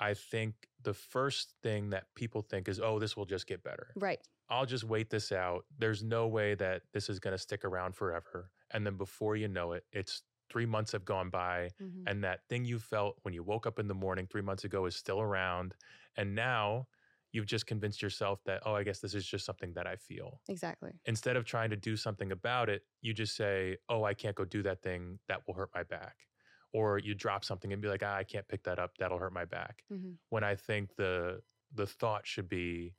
I 0.00 0.14
think 0.14 0.68
the 0.82 0.94
first 0.94 1.54
thing 1.62 1.90
that 1.90 2.14
people 2.14 2.42
think 2.42 2.68
is, 2.68 2.80
oh, 2.80 2.98
this 2.98 3.16
will 3.16 3.26
just 3.26 3.46
get 3.46 3.62
better. 3.62 3.96
Right. 3.96 4.20
I'll 4.48 4.66
just 4.66 4.84
wait 4.84 5.10
this 5.10 5.32
out. 5.32 5.64
There's 5.78 6.02
no 6.02 6.26
way 6.28 6.54
that 6.56 6.82
this 6.92 7.08
is 7.08 7.20
going 7.20 7.32
to 7.32 7.38
stick 7.38 7.64
around 7.64 7.94
forever. 7.94 8.50
And 8.70 8.86
then 8.86 8.96
before 8.96 9.36
you 9.36 9.48
know 9.48 9.72
it, 9.72 9.84
it's 9.92 10.22
three 10.50 10.66
months 10.66 10.92
have 10.92 11.04
gone 11.04 11.30
by 11.30 11.70
Mhm. 11.80 12.04
and 12.06 12.24
that 12.24 12.46
thing 12.48 12.64
you 12.64 12.78
felt 12.78 13.18
when 13.22 13.32
you 13.32 13.42
woke 13.42 13.66
up 13.66 13.78
in 13.78 13.88
the 13.88 13.94
morning 13.94 14.26
three 14.26 14.42
months 14.42 14.64
ago 14.64 14.84
is 14.86 14.96
still 14.96 15.20
around. 15.20 15.74
And 16.16 16.34
now 16.34 16.88
you've 17.32 17.46
just 17.46 17.66
convinced 17.66 18.02
yourself 18.02 18.42
that, 18.44 18.62
oh, 18.66 18.74
I 18.74 18.82
guess 18.84 19.00
this 19.00 19.14
is 19.14 19.26
just 19.26 19.44
something 19.46 19.74
that 19.74 19.86
I 19.86 19.96
feel. 19.96 20.42
Exactly. 20.48 20.92
Instead 21.06 21.36
of 21.36 21.44
trying 21.44 21.70
to 21.70 21.76
do 21.76 21.96
something 21.96 22.32
about 22.32 22.68
it, 22.68 22.82
you 23.00 23.12
just 23.14 23.36
say, 23.36 23.78
oh, 23.88 24.04
I 24.04 24.14
can't 24.14 24.36
go 24.36 24.44
do 24.44 24.62
that 24.62 24.82
thing. 24.82 25.18
That 25.28 25.42
will 25.46 25.54
hurt 25.54 25.70
my 25.74 25.82
back. 25.82 26.28
Or 26.72 26.98
you 26.98 27.14
drop 27.14 27.44
something 27.44 27.72
and 27.72 27.82
be 27.82 27.88
like, 27.88 28.02
ah, 28.04 28.16
I 28.16 28.24
can't 28.24 28.48
pick 28.48 28.64
that 28.64 28.78
up. 28.78 28.98
That'll 28.98 29.18
hurt 29.18 29.32
my 29.32 29.44
back. 29.44 29.84
hmm 29.90 30.14
When 30.30 30.44
I 30.44 30.54
think 30.56 30.96
the 30.96 31.42
the 31.74 31.86
thought 31.86 32.26
should 32.26 32.48
be 32.48 32.96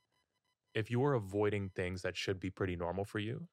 if 0.74 0.90
you're 0.90 1.14
avoiding 1.14 1.70
things 1.70 2.02
that 2.02 2.16
should 2.16 2.40
be 2.40 2.50
pretty 2.50 2.76
normal 2.76 3.04
for 3.04 3.18
you, 3.20 3.48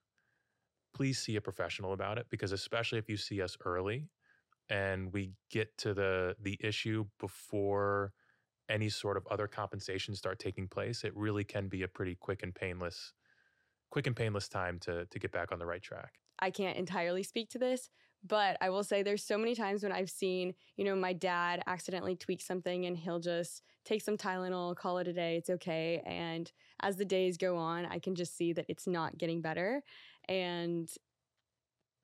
please 0.94 1.20
see 1.20 1.36
a 1.36 1.42
professional 1.42 1.94
about 1.94 2.18
it 2.18 2.28
because 2.30 2.52
especially 2.52 3.00
if 3.00 3.10
you 3.10 3.18
see 3.18 3.42
us 3.42 3.58
early 3.66 4.10
and 4.70 5.14
we 5.14 5.34
get 5.52 5.78
to 5.80 5.94
the 5.94 6.36
the 6.40 6.58
issue 6.62 7.06
before 7.20 8.14
any 8.72 8.90
sort 8.90 9.18
of 9.18 9.28
other 9.28 9.48
compensation 9.48 10.16
start 10.16 10.40
taking 10.40 10.68
place, 10.68 11.04
it 11.04 11.16
really 11.16 11.44
can 11.44 11.68
be 11.68 11.84
a 11.84 11.88
pretty 11.88 12.16
quick 12.16 12.44
and 12.44 12.56
painless 12.56 13.14
quick 13.92 14.08
and 14.08 14.16
painless 14.16 14.48
time 14.50 14.80
to 14.80 15.06
to 15.08 15.20
get 15.20 15.32
back 15.32 15.52
on 15.52 15.60
the 15.60 15.66
right 15.66 15.82
track. 15.84 16.20
I 16.40 16.52
can't 16.52 16.78
entirely 16.78 17.24
speak 17.24 17.50
to 17.52 17.60
this, 17.60 17.90
but 18.24 18.58
I 18.62 18.70
will 18.70 18.84
say 18.84 19.04
there's 19.04 19.24
so 19.24 19.38
many 19.38 19.54
times 19.56 19.84
when 19.84 19.92
I've 19.92 20.10
seen, 20.10 20.54
you 20.76 20.86
know, 20.86 20.96
my 20.96 21.14
dad 21.14 21.62
accidentally 21.68 22.16
tweak 22.16 22.42
something 22.42 22.86
and 22.86 22.98
he'll 22.98 23.20
just 23.20 23.64
take 23.86 24.02
some 24.02 24.18
Tylenol, 24.18 24.76
call 24.76 24.98
it 25.00 25.08
a 25.08 25.14
day, 25.14 25.38
it's 25.38 25.50
okay. 25.52 26.02
And 26.06 26.52
as 26.82 26.98
the 26.98 27.06
days 27.06 27.38
go 27.38 27.58
on, 27.58 27.86
I 27.86 28.00
can 28.00 28.16
just 28.16 28.36
see 28.36 28.54
that 28.54 28.66
it's 28.70 28.88
not 28.88 29.18
getting 29.18 29.42
better. 29.42 29.84
And 30.28 30.92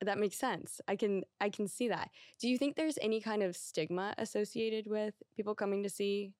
That 0.00 0.18
makes 0.18 0.36
sense. 0.36 0.80
I 0.86 0.94
can 0.94 1.24
I 1.40 1.50
can 1.50 1.66
see 1.66 1.88
that. 1.88 2.10
Do 2.38 2.48
you 2.48 2.56
think 2.56 2.76
there's 2.76 2.98
any 3.02 3.20
kind 3.20 3.42
of 3.42 3.56
stigma 3.56 4.14
associated 4.16 4.86
with 4.86 5.14
people 5.36 5.54
coming 5.56 5.82
to 5.82 5.90
see 5.90 6.34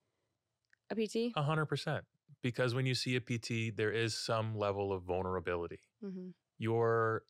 a 0.91 0.95
PT? 0.95 1.33
A 1.37 1.43
hundred 1.43 1.67
percent. 1.67 2.05
Because 2.43 2.75
when 2.75 2.87
you 2.87 2.95
see 2.95 3.17
a 3.17 3.21
PT, 3.21 3.77
there 3.77 3.91
is 3.91 4.17
some 4.17 4.57
level 4.57 4.93
of 4.93 5.03
vulnerability. 5.03 5.81
hmm 6.01 6.31
You're 6.59 7.23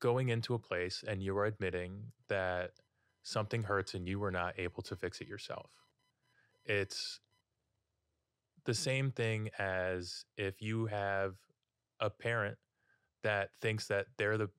going 0.00 0.28
into 0.28 0.54
a 0.54 0.58
place 0.58 1.04
and 1.06 1.22
you 1.22 1.36
are 1.38 1.46
admitting 1.46 2.12
that 2.28 2.72
something 3.22 3.62
hurts 3.62 3.94
and 3.94 4.06
you 4.08 4.18
were 4.18 4.30
not 4.30 4.54
able 4.58 4.82
to 4.82 4.96
fix 4.96 5.20
it 5.20 5.28
yourself. 5.28 5.70
It's 6.66 7.20
the 8.64 8.74
same 8.74 9.10
thing 9.10 9.50
as 9.58 10.24
if 10.36 10.60
you 10.60 10.86
have 10.86 11.36
a 12.00 12.10
parent 12.10 12.56
that 13.22 13.50
thinks 13.60 13.86
that 13.88 14.06
they're 14.18 14.36
the 14.38 14.50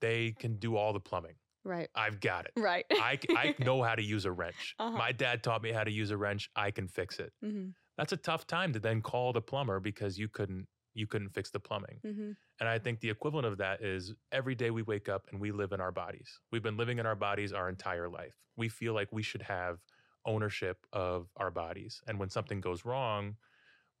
they 0.00 0.32
can 0.32 0.56
do 0.56 0.76
all 0.76 0.92
the 0.92 1.00
plumbing. 1.00 1.34
Right. 1.64 1.88
I've 1.94 2.20
got 2.20 2.46
it. 2.46 2.52
Right. 2.56 2.86
I, 2.90 3.18
I 3.30 3.54
know 3.64 3.82
how 3.82 3.94
to 3.94 4.02
use 4.02 4.24
a 4.24 4.32
wrench. 4.32 4.74
Uh-huh. 4.78 4.98
My 4.98 5.12
dad 5.12 5.42
taught 5.42 5.62
me 5.62 5.72
how 5.72 5.84
to 5.84 5.90
use 5.90 6.10
a 6.10 6.16
wrench. 6.16 6.50
I 6.56 6.70
can 6.70 6.88
fix 6.88 7.18
it. 7.18 7.32
hmm 7.40 7.70
That's 7.96 8.12
a 8.12 8.16
tough 8.16 8.46
time 8.46 8.72
to 8.72 8.80
then 8.80 9.02
call 9.02 9.32
the 9.32 9.42
plumber 9.42 9.80
because 9.80 10.18
you 10.18 10.28
couldn't 10.28 10.68
you 10.94 11.06
couldn't 11.06 11.30
fix 11.30 11.50
the 11.50 11.60
plumbing. 11.60 12.00
hmm 12.02 12.32
And 12.60 12.68
I 12.68 12.78
think 12.78 13.00
the 13.00 13.10
equivalent 13.10 13.46
of 13.46 13.58
that 13.58 13.82
is 13.82 14.14
every 14.30 14.54
day 14.54 14.70
we 14.70 14.82
wake 14.82 15.08
up 15.08 15.26
and 15.30 15.40
we 15.40 15.52
live 15.52 15.72
in 15.72 15.80
our 15.80 15.92
bodies. 15.92 16.40
We've 16.50 16.62
been 16.62 16.76
living 16.76 16.98
in 16.98 17.06
our 17.06 17.16
bodies 17.16 17.52
our 17.52 17.68
entire 17.68 18.08
life. 18.08 18.36
We 18.56 18.68
feel 18.68 18.94
like 18.94 19.12
we 19.12 19.22
should 19.22 19.42
have 19.42 19.82
ownership 20.24 20.86
of 20.92 21.30
our 21.36 21.50
bodies. 21.50 22.02
And 22.06 22.18
when 22.18 22.28
something 22.28 22.60
goes 22.60 22.84
wrong, 22.84 23.36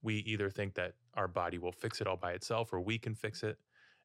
we 0.02 0.16
either 0.18 0.50
think 0.50 0.74
that 0.74 0.94
our 1.14 1.28
body 1.28 1.58
will 1.58 1.72
fix 1.72 2.00
it 2.00 2.06
all 2.06 2.16
by 2.16 2.32
itself 2.32 2.72
or 2.72 2.80
we 2.80 2.98
can 2.98 3.14
fix 3.14 3.42
it. 3.42 3.58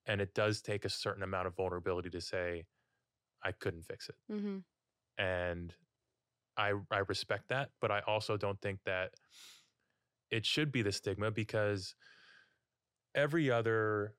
And 0.06 0.22
it 0.22 0.34
does 0.34 0.62
take 0.62 0.86
a 0.86 0.90
certain 0.90 1.24
amount 1.24 1.48
of 1.48 1.56
vulnerability 1.56 2.10
to 2.12 2.22
say, 2.22 2.66
I 3.48 3.52
couldn't 3.54 3.86
fix 3.86 4.10
it. 4.10 4.16
hmm 4.30 4.58
And 5.18 5.74
I 6.58 6.74
I 6.92 7.00
respect 7.08 7.50
that, 7.50 7.70
but 7.82 7.92
I 7.92 8.02
also 8.02 8.38
don't 8.38 8.62
think 8.62 8.80
that 8.86 9.12
it 10.30 10.46
should 10.46 10.72
be 10.72 10.82
the 10.82 10.92
stigma 10.92 11.32
because 11.32 11.96
every 13.16 13.50
other 13.50 14.14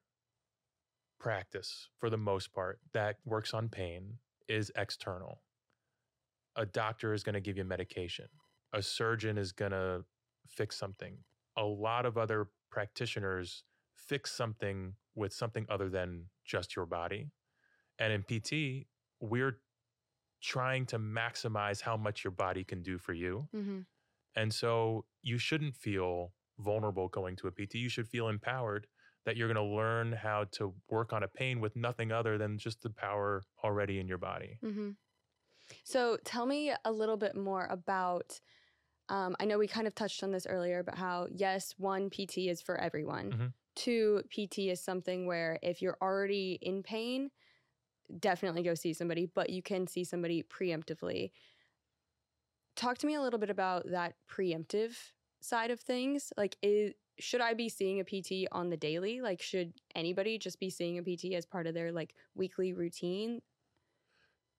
practice 1.20 1.88
for 1.98 2.10
the 2.10 2.16
most 2.16 2.52
part 2.52 2.78
that 2.92 3.16
works 3.24 3.52
on 3.52 3.68
pain 3.68 4.14
is 4.48 4.72
external. 4.76 5.42
A 6.56 6.64
doctor 6.64 7.12
is 7.12 7.22
going 7.22 7.34
to 7.34 7.40
give 7.40 7.56
you 7.56 7.64
medication. 7.64 8.26
A 8.72 8.82
surgeon 8.82 9.38
is 9.38 9.52
going 9.52 9.72
to 9.72 10.04
fix 10.48 10.76
something. 10.76 11.18
A 11.56 11.64
lot 11.64 12.06
of 12.06 12.16
other 12.16 12.48
practitioners 12.70 13.64
fix 13.94 14.32
something 14.32 14.94
with 15.14 15.32
something 15.32 15.66
other 15.68 15.88
than 15.88 16.24
just 16.44 16.76
your 16.76 16.86
body. 16.86 17.30
And 17.98 18.12
in 18.12 18.22
PT, 18.22 18.86
we're 19.20 19.60
trying 20.42 20.86
to 20.86 20.98
maximize 20.98 21.82
how 21.82 21.96
much 21.96 22.24
your 22.24 22.30
body 22.32 22.64
can 22.64 22.82
do 22.82 22.98
for 22.98 23.12
you. 23.14 23.48
hmm 23.52 23.80
And 24.36 24.52
so 24.54 25.06
you 25.22 25.38
shouldn't 25.38 25.76
feel 25.76 26.34
vulnerable 26.58 27.08
going 27.08 27.36
to 27.36 27.48
a 27.48 27.52
PT. 27.52 27.78
You 27.78 27.88
should 27.88 28.08
feel 28.08 28.28
empowered 28.28 28.86
that 29.24 29.36
you're 29.36 29.52
going 29.52 29.68
to 29.68 29.76
learn 29.76 30.12
how 30.12 30.44
to 30.52 30.74
work 30.88 31.12
on 31.12 31.22
a 31.22 31.28
pain 31.28 31.60
with 31.60 31.76
nothing 31.76 32.12
other 32.12 32.38
than 32.38 32.58
just 32.58 32.82
the 32.82 32.90
power 32.90 33.42
already 33.64 33.98
in 34.00 34.08
your 34.08 34.18
body. 34.18 34.58
hmm 34.62 34.90
So 35.84 36.18
tell 36.24 36.46
me 36.46 36.72
a 36.84 36.92
little 36.92 37.16
bit 37.16 37.36
more 37.36 37.66
about. 37.66 38.40
Um, 39.10 39.36
I 39.40 39.46
know 39.46 39.58
we 39.58 39.68
kind 39.68 39.86
of 39.86 39.94
touched 39.94 40.22
on 40.24 40.32
this 40.32 40.46
earlier, 40.46 40.82
but 40.82 40.96
how 40.96 41.28
yes, 41.30 41.74
one 41.78 42.10
PT 42.10 42.48
is 42.50 42.62
for 42.62 42.78
everyone. 42.78 43.32
Mhm. 43.32 43.52
Two 43.76 44.22
PT 44.30 44.70
is 44.70 44.82
something 44.82 45.26
where 45.26 45.58
if 45.62 45.82
you're 45.82 45.98
already 46.02 46.58
in 46.62 46.82
pain, 46.82 47.30
definitely 48.18 48.62
go 48.62 48.74
see 48.74 48.92
somebody, 48.92 49.26
but 49.26 49.50
you 49.50 49.62
can 49.62 49.86
see 49.86 50.04
somebody 50.04 50.42
preemptively. 50.42 51.30
Talk 52.76 52.98
to 52.98 53.06
me 53.06 53.14
a 53.14 53.22
little 53.22 53.38
bit 53.38 53.50
about 53.50 53.90
that 53.90 54.14
preemptive 54.30 54.92
side 55.40 55.70
of 55.70 55.80
things. 55.80 56.32
Like, 56.36 56.56
is, 56.62 56.92
should 57.18 57.40
I 57.40 57.54
be 57.54 57.68
seeing 57.68 58.00
a 58.00 58.04
PT 58.04 58.48
on 58.52 58.70
the 58.70 58.76
daily? 58.76 59.20
Like, 59.20 59.42
should 59.42 59.72
anybody 59.94 60.38
just 60.38 60.60
be 60.60 60.70
seeing 60.70 60.98
a 60.98 61.02
PT 61.02 61.34
as 61.34 61.44
part 61.44 61.66
of 61.66 61.74
their 61.74 61.92
like 61.92 62.14
weekly 62.34 62.72
routine? 62.72 63.40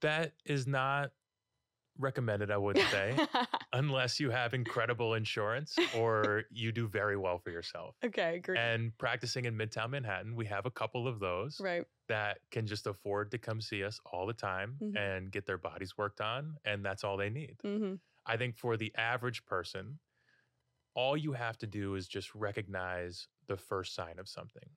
That 0.01 0.33
is 0.45 0.67
not 0.67 1.11
recommended, 1.97 2.49
I 2.49 2.57
would 2.57 2.77
say, 2.91 3.17
unless 3.73 4.19
you 4.19 4.29
have 4.29 4.53
incredible 4.53 5.15
insurance 5.15 5.77
or 5.95 6.43
you 6.51 6.71
do 6.71 6.87
very 6.87 7.17
well 7.17 7.37
for 7.37 7.51
yourself. 7.51 7.95
okay, 8.03 8.39
great. 8.39 8.57
And 8.57 8.97
practicing 8.97 9.45
in 9.45 9.55
Midtown 9.55 9.91
Manhattan, 9.91 10.35
we 10.35 10.45
have 10.45 10.65
a 10.65 10.71
couple 10.71 11.07
of 11.07 11.19
those 11.19 11.59
right. 11.59 11.83
That 12.09 12.41
can 12.51 12.67
just 12.67 12.87
afford 12.87 13.31
to 13.31 13.39
come 13.39 13.61
see 13.61 13.85
us 13.85 14.01
all 14.07 14.27
the 14.27 14.33
time 14.35 14.81
Mhm. 14.81 14.95
and 14.95 15.31
get 15.31 15.47
their 15.47 15.59
bodies 15.59 15.97
worked 15.97 16.21
on, 16.21 16.57
and 16.65 16.85
that's 16.85 17.05
all 17.05 17.17
they 17.17 17.31
need. 17.31 17.63
hmm 17.63 17.99
I 18.25 18.37
think 18.37 18.57
for 18.57 18.77
the 18.77 18.95
average 18.95 19.45
person, 19.45 19.99
all 20.95 21.15
you 21.17 21.33
have 21.33 21.57
to 21.59 21.67
do 21.67 21.95
is 21.95 22.07
just 22.07 22.33
recognize 22.35 23.27
the 23.47 23.57
first 23.57 23.93
sign 23.93 24.19
of 24.19 24.27
something. 24.27 24.69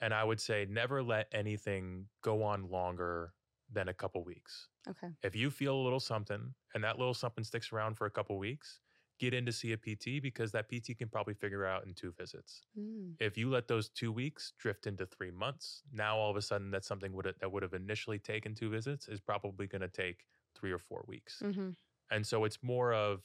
And 0.00 0.14
I 0.14 0.24
would 0.24 0.40
say 0.40 0.66
never 0.66 1.02
let 1.02 1.28
anything 1.32 2.10
go 2.22 2.42
on 2.44 2.70
longer 2.70 3.34
than 3.70 3.88
a 3.88 3.94
couple 3.94 4.24
weeks. 4.24 4.68
Okay. 4.88 5.16
If 5.22 5.36
you 5.36 5.50
feel 5.50 5.76
a 5.76 5.82
little 5.84 6.00
something 6.00 6.54
and 6.74 6.84
that 6.84 6.98
little 6.98 7.14
something 7.14 7.44
sticks 7.44 7.72
around 7.72 7.96
for 7.96 8.06
a 8.06 8.10
couple 8.12 8.38
weeks, 8.38 8.80
get 9.18 9.34
in 9.34 9.44
to 9.46 9.52
see 9.52 9.72
a 9.72 9.76
PT 9.76 10.22
because 10.22 10.52
that 10.52 10.68
PT 10.68 10.96
can 10.96 11.08
probably 11.08 11.34
figure 11.34 11.66
out 11.66 11.84
in 11.86 11.94
two 11.94 12.12
visits. 12.12 12.62
Mm. 12.78 13.14
If 13.18 13.36
you 13.36 13.50
let 13.50 13.68
those 13.68 13.88
two 13.88 14.12
weeks 14.12 14.52
drift 14.58 14.86
into 14.86 15.06
three 15.06 15.30
months, 15.30 15.82
now 15.92 16.16
all 16.16 16.30
of 16.30 16.36
a 16.36 16.42
sudden 16.42 16.70
that's 16.70 16.86
something 16.86 17.12
would 17.14 17.32
that 17.40 17.50
would 17.50 17.62
have 17.62 17.74
initially 17.74 18.18
taken 18.18 18.54
two 18.54 18.70
visits 18.70 19.08
is 19.08 19.20
probably 19.20 19.66
going 19.66 19.82
to 19.82 19.88
take 19.88 20.24
three 20.54 20.72
or 20.72 20.78
four 20.78 21.04
weeks. 21.06 21.40
hmm 21.40 21.70
And 22.10 22.26
so 22.26 22.44
it's 22.44 22.58
more 22.62 22.92
of 22.92 23.22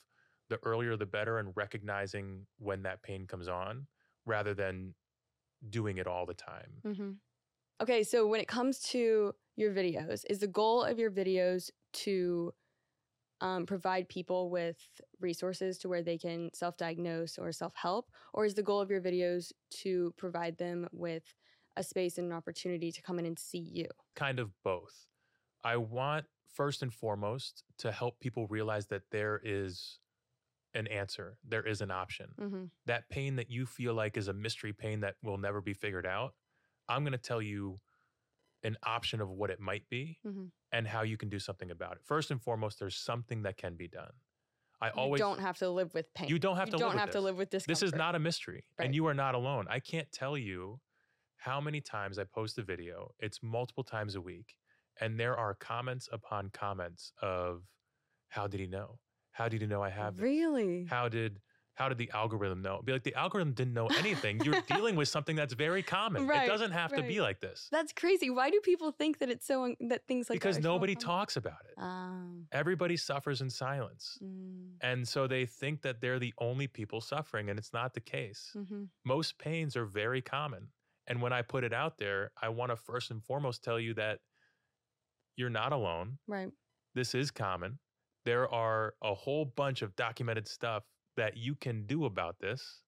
the 0.49 0.59
earlier 0.63 0.97
the 0.97 1.05
better 1.05 1.37
and 1.39 1.53
recognizing 1.55 2.45
when 2.57 2.83
that 2.83 3.01
pain 3.03 3.27
comes 3.27 3.47
on 3.47 3.87
rather 4.25 4.53
than 4.53 4.93
doing 5.69 5.97
it 5.97 6.07
all 6.07 6.25
the 6.25 6.33
time. 6.33 6.81
hmm 6.83 7.11
Okay, 7.81 8.03
so 8.03 8.27
when 8.27 8.39
it 8.39 8.47
comes 8.47 8.79
to 8.79 9.33
your 9.57 9.73
videos, 9.73 10.23
is 10.29 10.39
the 10.39 10.47
goal 10.47 10.83
of 10.83 10.99
your 10.99 11.11
videos 11.11 11.69
to 11.93 12.53
um, 13.43 13.65
provide 13.65 14.07
people 14.07 14.49
with 14.49 14.77
resources 15.19 15.77
to 15.79 15.89
where 15.89 16.01
they 16.01 16.17
can 16.17 16.49
self 16.53 16.77
diagnose 16.77 17.37
or 17.37 17.51
self 17.51 17.75
help? 17.75 18.09
Or 18.33 18.45
is 18.45 18.55
the 18.55 18.63
goal 18.63 18.79
of 18.81 18.89
your 18.89 19.01
videos 19.01 19.51
to 19.81 20.13
provide 20.17 20.57
them 20.57 20.87
with 20.91 21.23
a 21.75 21.83
space 21.83 22.17
and 22.17 22.31
an 22.31 22.37
opportunity 22.37 22.91
to 22.91 23.01
come 23.01 23.19
in 23.19 23.25
and 23.25 23.37
see 23.37 23.59
you? 23.59 23.87
Kind 24.15 24.39
of 24.39 24.51
both. 24.63 25.07
I 25.63 25.77
want 25.77 26.25
first 26.53 26.81
and 26.81 26.93
foremost 26.93 27.63
to 27.79 27.91
help 27.91 28.19
people 28.19 28.47
realize 28.47 28.87
that 28.87 29.03
there 29.11 29.41
is 29.43 29.99
an 30.73 30.87
answer, 30.87 31.37
there 31.47 31.65
is 31.67 31.81
an 31.81 31.91
option. 31.91 32.29
hmm 32.39 32.65
That 32.85 33.09
pain 33.09 33.35
that 33.35 33.51
you 33.51 33.65
feel 33.65 33.93
like 33.93 34.17
is 34.17 34.27
a 34.29 34.33
mystery 34.33 34.73
pain 34.73 35.01
that 35.01 35.15
will 35.21 35.37
never 35.37 35.61
be 35.61 35.73
figured 35.73 36.05
out, 36.05 36.33
I'm 36.87 37.03
going 37.03 37.11
to 37.11 37.17
tell 37.17 37.41
you 37.41 37.79
an 38.63 38.77
option 38.83 39.21
of 39.21 39.29
what 39.29 39.49
it 39.49 39.59
might 39.59 39.87
be 39.89 40.19
hmm 40.23 40.45
and 40.71 40.87
how 40.87 41.03
you 41.03 41.17
can 41.17 41.29
do 41.29 41.37
something 41.37 41.69
about 41.69 41.97
it. 41.97 41.99
First 42.03 42.31
and 42.31 42.41
foremost, 42.41 42.79
there's 42.79 42.95
something 42.97 43.43
that 43.43 43.57
can 43.57 43.75
be 43.75 43.87
done. 43.87 44.11
I 44.81 44.87
You 44.87 44.93
always 44.95 45.19
don't 45.19 45.39
have 45.39 45.57
to 45.59 45.69
live 45.69 45.93
with 45.93 46.11
pain. 46.15 46.29
You 46.29 46.39
don't 46.39 46.55
have 46.55 46.67
You 46.69 46.71
to 46.71 46.77
don't 46.77 46.87
live 46.87 46.93
with 46.95 46.99
have 47.01 47.09
to 47.11 47.17
this. 47.19 47.23
live 47.23 47.37
with 47.37 47.49
discomfort. 47.51 47.79
This 47.79 47.83
is 47.83 47.93
not 47.93 48.15
a 48.15 48.19
mystery, 48.19 48.65
Right. 48.79 48.85
and 48.85 48.95
you 48.95 49.05
are 49.05 49.13
not 49.13 49.35
alone. 49.35 49.67
I 49.69 49.79
can't 49.79 50.11
tell 50.11 50.35
you 50.35 50.81
how 51.37 51.61
many 51.61 51.79
times 51.79 52.17
I 52.17 52.23
post 52.23 52.57
a 52.57 52.63
video. 52.63 53.13
It's 53.19 53.43
multiple 53.43 53.83
times 53.83 54.15
a 54.15 54.21
week, 54.21 54.55
and 54.99 55.19
there 55.19 55.37
are 55.37 55.53
comments 55.53 56.09
upon 56.11 56.49
comments 56.49 57.13
of 57.21 57.65
how 58.29 58.47
did 58.47 58.59
he 58.59 58.65
know? 58.67 58.99
How 59.31 59.47
did 59.47 59.61
he 59.61 59.67
know 59.67 59.83
I 59.83 59.89
have 59.89 60.15
this? 60.15 60.23
Really? 60.23 60.85
How 60.85 61.07
did 61.07 61.39
how 61.75 61.89
did 61.89 61.97
the 61.97 62.09
algorithm 62.11 62.61
know? 62.61 62.81
Be 62.83 62.91
like 62.93 63.03
the 63.03 63.15
algorithm 63.15 63.53
didn't 63.53 63.73
know 63.73 63.87
anything. 63.87 64.39
You're 64.43 64.61
dealing 64.67 64.95
with 64.95 65.07
something 65.09 65.35
that's 65.35 65.53
very 65.53 65.81
common. 65.81 66.27
Right, 66.27 66.45
it 66.45 66.47
doesn't 66.47 66.71
have 66.71 66.93
to 66.93 67.01
be 67.03 67.19
like 67.21 67.39
this 67.39 67.67
That's 67.71 67.91
crazy. 67.93 68.29
Why 68.29 68.49
do 68.51 68.59
people 68.61 68.91
think 68.91 69.17
that 69.19 69.29
it's 69.29 69.47
so 69.47 69.73
that 69.89 70.05
things 70.07 70.29
like 70.29 70.35
because 70.39 70.55
so 70.57 70.61
nobody 70.61 70.93
uncommon? 70.93 71.17
talks 71.17 71.35
about 71.37 71.61
it. 71.69 71.73
Um, 71.81 72.45
Everybody 72.51 72.95
suffers 72.97 73.41
in 73.41 73.49
silence. 73.49 74.17
mm, 74.23 74.73
And 74.81 75.07
so 75.07 75.25
they 75.27 75.45
think 75.45 75.81
that 75.81 75.99
they're 76.01 76.19
the 76.19 76.33
only 76.37 76.67
people 76.67 77.01
suffering, 77.01 77.49
and 77.49 77.57
it's 77.57 77.73
not 77.73 77.93
the 77.93 78.01
case. 78.01 78.51
mhm. 78.55 78.87
most 79.03 79.37
pains 79.39 79.75
are 79.75 79.85
very 79.85 80.21
common. 80.21 80.67
And 81.07 81.21
when 81.21 81.33
I 81.33 81.41
put 81.41 81.63
it 81.63 81.73
out 81.73 81.97
there, 81.97 82.31
I 82.41 82.49
want 82.49 82.71
to 82.71 82.75
first 82.77 83.11
and 83.11 83.21
foremost 83.21 83.63
tell 83.63 83.79
you 83.79 83.93
that 83.95 84.19
you're 85.35 85.49
not 85.49 85.73
alone. 85.73 86.17
Right. 86.27 86.49
This 86.95 87.15
is 87.15 87.31
common. 87.31 87.79
There 88.25 88.47
are 88.47 88.93
a 89.01 89.13
whole 89.13 89.43
bunch 89.45 89.81
of 89.81 89.95
documented 89.95 90.47
stuff 90.47 90.83
that 91.15 91.37
you 91.37 91.55
can 91.55 91.85
do 91.85 92.05
about 92.05 92.39
this. 92.39 92.83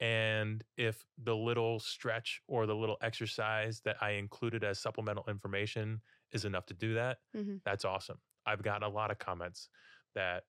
And 0.00 0.64
if 0.76 1.06
the 1.18 1.36
little 1.36 1.80
stretch 1.80 2.42
or 2.48 2.66
the 2.66 2.76
little 2.76 2.98
exercise 3.02 3.82
that 3.82 4.02
I 4.02 4.12
included 4.12 4.64
as 4.64 4.80
supplemental 4.80 5.24
information 5.28 6.02
is 6.32 6.44
enough 6.44 6.66
to 6.66 6.74
do 6.74 6.94
that, 6.94 7.18
Mhm. 7.34 7.60
that's 7.64 7.84
awesome. 7.84 8.20
I've 8.46 8.62
gotten 8.62 8.82
a 8.82 8.88
lot 8.90 9.10
of 9.10 9.18
comments 9.18 9.70
that, 10.14 10.44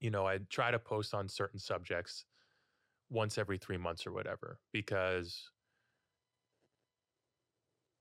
you 0.00 0.10
know, 0.10 0.26
I 0.26 0.38
try 0.38 0.70
to 0.70 0.78
post 0.78 1.14
on 1.14 1.28
certain 1.28 1.58
subjects 1.58 2.26
once 3.10 3.38
every 3.38 3.58
three 3.58 3.78
months 3.78 4.06
or 4.06 4.12
whatever, 4.12 4.60
because 4.72 5.50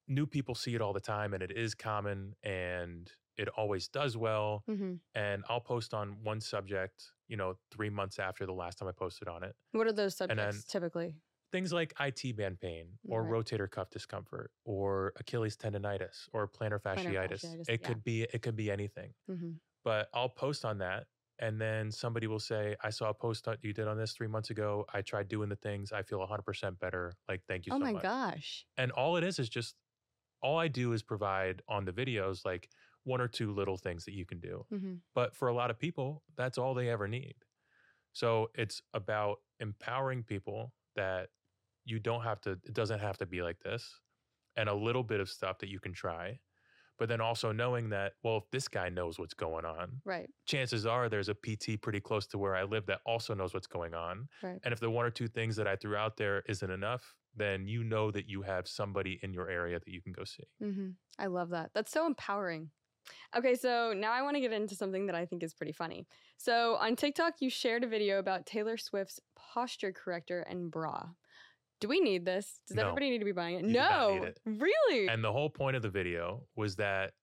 new 0.08 0.28
people 0.28 0.56
see 0.56 0.76
it 0.76 0.82
all 0.82 0.94
the 0.94 1.00
time 1.00 1.34
and 1.34 1.42
it 1.44 1.52
is 1.52 1.74
common 1.76 2.36
and 2.44 3.12
it 3.38 3.48
always 3.50 3.88
does 3.88 4.18
well. 4.18 4.66
hmm 4.68 4.96
And 5.16 5.44
I'll 5.48 5.62
post 5.62 5.94
on 5.94 6.24
one 6.24 6.42
subject, 6.42 7.13
you 7.28 7.38
know, 7.38 7.56
three 7.72 7.90
months 7.90 8.20
after 8.20 8.46
the 8.46 8.54
last 8.54 8.78
time 8.78 8.88
I 8.90 8.92
posted 8.94 9.28
on 9.28 9.44
it. 9.44 9.56
What 9.72 9.88
are 9.88 9.92
those 9.94 10.16
subjects 10.16 10.64
then- 10.64 10.64
typically? 10.64 11.16
Things 11.52 11.72
like 11.72 11.94
IT 12.00 12.34
band 12.34 12.60
pain 12.60 13.00
or 13.08 13.24
Right. 13.24 13.32
rotator 13.44 13.70
cuff 13.70 13.90
discomfort 13.92 14.52
or 14.66 15.14
Achilles 15.18 15.56
tendonitis 15.58 16.28
or 16.34 16.48
plantar 16.48 16.82
Plantar 16.94 17.16
fasciitis. 17.16 17.44
fasciitis, 17.44 17.68
It 17.68 17.82
yeah. 17.82 17.88
could 17.88 18.04
be 18.04 18.24
it 18.24 18.42
could 18.42 18.56
be 18.56 18.72
anything. 18.72 19.14
hmm 19.28 19.54
But 19.84 20.10
I'll 20.14 20.30
post 20.30 20.66
on 20.66 20.80
that 20.80 21.08
and 21.40 21.60
then 21.62 21.92
somebody 21.92 22.28
will 22.28 22.40
say, 22.40 22.76
I 22.82 22.90
saw 22.92 23.10
a 23.10 23.14
post 23.14 23.46
that 23.46 23.64
you 23.64 23.74
did 23.74 23.88
on 23.88 23.98
this 23.98 24.14
three 24.14 24.28
months 24.28 24.50
ago. 24.52 24.86
I 24.94 25.02
tried 25.04 25.28
doing 25.30 25.50
the 25.50 25.56
things. 25.58 25.92
I 25.92 26.04
feel 26.04 26.20
100% 26.20 26.80
better. 26.80 27.14
Like, 27.30 27.44
thank 27.48 27.66
you 27.68 27.72
Oh 27.72 27.78
so 27.80 27.86
my 27.86 27.94
gosh. 27.94 28.66
And 28.78 28.92
all 28.92 29.18
it 29.18 29.24
is 29.24 29.40
is 29.40 29.50
just, 29.50 29.76
all 30.42 30.58
I 30.60 30.68
do 30.70 30.94
is 30.94 31.04
provide 31.04 31.62
on 31.68 31.86
the 31.86 31.94
videos 31.94 32.46
like 32.46 32.70
one 33.04 33.22
or 33.22 33.28
two 33.28 33.52
little 33.54 33.78
things 33.78 34.06
that 34.06 34.14
you 34.14 34.26
can 34.26 34.40
do. 34.40 34.66
hmm 34.70 34.96
But 35.16 35.36
for 35.36 35.48
a 35.48 35.54
lot 35.54 35.70
of 35.72 35.80
people, 35.80 36.24
that's 36.36 36.58
all 36.58 36.74
they 36.74 36.90
ever 36.90 37.08
need. 37.08 37.36
So 38.14 38.52
it's 38.56 38.82
about 38.94 39.40
empowering 39.60 40.24
people 40.24 40.74
that 40.96 41.30
you 41.86 42.00
don't 42.00 42.24
have 42.24 42.42
to, 42.42 42.52
it 42.52 42.74
doesn't 42.74 43.00
have 43.00 43.18
to 43.20 43.26
be 43.26 43.42
like 43.42 43.60
this, 43.60 44.00
and 44.56 44.70
a 44.70 44.74
little 44.76 45.04
bit 45.04 45.20
of 45.20 45.30
stuff 45.30 45.60
that 45.60 45.70
you 45.70 45.80
can 45.80 45.94
try. 45.94 46.40
But 46.98 47.10
then 47.10 47.22
also 47.22 47.52
knowing 47.52 47.90
that, 47.90 48.14
well, 48.24 48.38
if 48.38 48.44
this 48.52 48.68
guy 48.68 48.90
knows 48.90 49.20
what's 49.20 49.34
going 49.34 49.66
on, 49.66 50.02
Right. 50.06 50.30
chances 50.46 50.86
are 50.86 51.10
there's 51.10 51.30
a 51.30 51.36
PT 51.36 51.78
pretty 51.78 52.02
close 52.02 52.28
to 52.28 52.38
where 52.38 52.56
I 52.56 52.64
live 52.64 52.86
that 52.88 53.02
also 53.06 53.34
knows 53.34 53.54
what's 53.54 53.68
going 53.68 53.94
on. 53.94 54.30
Right. 54.42 54.62
And 54.64 54.74
if 54.74 54.80
the 54.80 54.90
one 54.92 55.06
or 55.06 55.12
two 55.12 55.28
things 55.28 55.56
that 55.58 55.68
I 55.68 55.76
threw 55.76 55.96
out 55.96 56.18
there 56.18 56.42
isn't 56.48 56.70
enough, 56.72 57.16
then 57.36 57.68
you 57.68 57.84
know 57.84 58.12
that 58.12 58.28
you 58.30 58.44
have 58.44 58.68
somebody 58.68 59.20
in 59.24 59.34
your 59.34 59.50
area 59.50 59.80
that 59.80 59.88
you 59.90 60.02
can 60.02 60.14
go 60.14 60.24
see. 60.24 60.44
hmm 60.60 60.92
I 61.20 61.28
love 61.28 61.50
that. 61.50 61.72
That's 61.74 61.92
so 61.92 62.08
empowering. 62.08 62.72
Okay, 63.36 63.56
so 63.56 63.94
now 63.96 64.12
I 64.12 64.22
want 64.22 64.36
to 64.36 64.42
get 64.42 64.52
into 64.54 64.76
something 64.76 65.08
that 65.08 65.16
I 65.16 65.26
think 65.26 65.44
is 65.44 65.54
pretty 65.54 65.72
funny. 65.72 66.08
So 66.38 66.76
on 66.76 66.96
TikTok, 66.96 67.36
you 67.42 67.50
shared 67.50 67.84
a 67.84 67.88
video 67.88 68.20
about 68.20 68.46
Taylor 68.46 68.78
Swift's 68.78 69.20
posture 69.36 69.92
corrector 69.92 70.42
and 70.42 70.72
bra. 70.72 71.10
Do 71.80 71.88
we 71.88 72.00
need 72.00 72.26
this? 72.26 72.62
Does 72.68 72.78
No. 72.78 72.84
everybody 72.84 73.10
need 73.10 73.20
to 73.20 73.26
be 73.26 73.32
buying 73.34 73.56
it? 73.56 73.66
You 73.66 73.74
no, 73.74 74.24
it. 74.24 74.40
really. 74.46 75.08
And 75.10 75.24
the 75.24 75.32
whole 75.32 75.50
point 75.50 75.76
of 75.76 75.82
the 75.82 75.90
video 75.90 76.48
was 76.56 76.78
that 76.78 77.14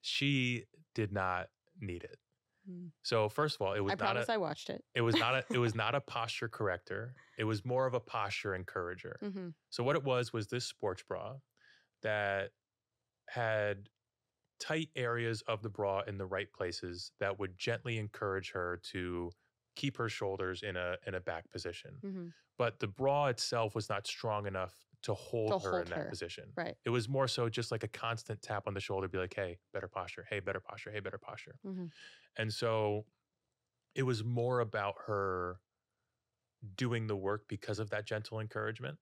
she 0.00 0.64
did 0.94 1.12
not 1.12 1.48
need 1.80 2.04
it. 2.04 2.18
Hmm. 2.66 2.86
So 3.02 3.28
first 3.28 3.56
of 3.56 3.62
all, 3.66 3.74
it 3.74 3.80
was 3.80 3.92
I 3.92 3.96
not 3.96 3.98
promise 3.98 4.28
a 4.28 4.32
I 4.32 4.36
watched 4.38 4.70
it. 4.70 4.84
it 4.94 5.00
was 5.02 5.16
not 5.16 5.34
a 5.34 5.44
it 5.52 5.58
was 5.58 5.74
not 5.74 5.94
a 5.94 6.00
posture 6.00 6.48
corrector. 6.48 7.14
It 7.38 7.44
was 7.44 7.64
more 7.64 7.86
of 7.86 7.94
a 7.94 8.00
posture 8.00 8.54
encourager. 8.54 9.16
hmm 9.20 9.48
So 9.70 9.82
what 9.82 9.96
it 9.96 10.04
was 10.04 10.32
was 10.32 10.46
this 10.48 10.64
sports 10.66 11.02
bra 11.02 11.34
that 12.02 12.50
had 13.28 13.88
tight 14.60 14.90
areas 14.96 15.42
of 15.42 15.62
the 15.62 15.70
bra 15.70 16.00
in 16.02 16.18
the 16.18 16.26
right 16.26 16.52
places 16.52 17.12
that 17.20 17.38
would 17.38 17.58
gently 17.58 17.98
encourage 17.98 18.50
her 18.52 18.78
to 18.78 19.34
keep 19.76 19.96
her 19.96 20.08
shoulders 20.08 20.62
in 20.62 20.76
a 20.76 20.96
in 21.06 21.14
a 21.14 21.20
back 21.20 21.50
position. 21.50 22.02
hmm 22.02 22.32
But 22.58 22.80
the 22.80 22.88
bra 22.88 23.26
itself 23.26 23.74
was 23.74 23.88
not 23.88 24.06
strong 24.06 24.46
enough 24.46 24.86
to 25.02 25.14
hold 25.14 25.56
To 25.56 25.58
her 25.58 25.78
hold 25.78 25.80
in 25.80 25.90
that 25.90 26.06
her. 26.06 26.08
position. 26.08 26.56
Right. 26.56 26.78
It 26.84 26.90
was 26.90 27.08
more 27.08 27.28
so 27.28 27.48
just 27.48 27.70
like 27.72 27.84
a 27.84 27.88
constant 27.88 28.42
tap 28.42 28.66
on 28.66 28.74
the 28.74 28.80
shoulder, 28.80 29.08
be 29.08 29.18
like, 29.18 29.34
hey, 29.34 29.58
better 29.72 29.88
posture, 29.88 30.26
hey, 30.30 30.40
better 30.40 30.60
posture, 30.60 30.90
hey, 30.92 31.00
better 31.00 31.18
posture. 31.18 31.60
hmm 31.64 31.92
And 32.38 32.52
so 32.52 33.06
it 33.94 34.04
was 34.04 34.24
more 34.24 34.60
about 34.60 34.96
her 35.06 35.60
doing 36.74 37.06
the 37.06 37.16
work 37.16 37.48
because 37.48 37.78
of 37.78 37.90
that 37.90 38.06
gentle 38.06 38.40
encouragement 38.40 38.98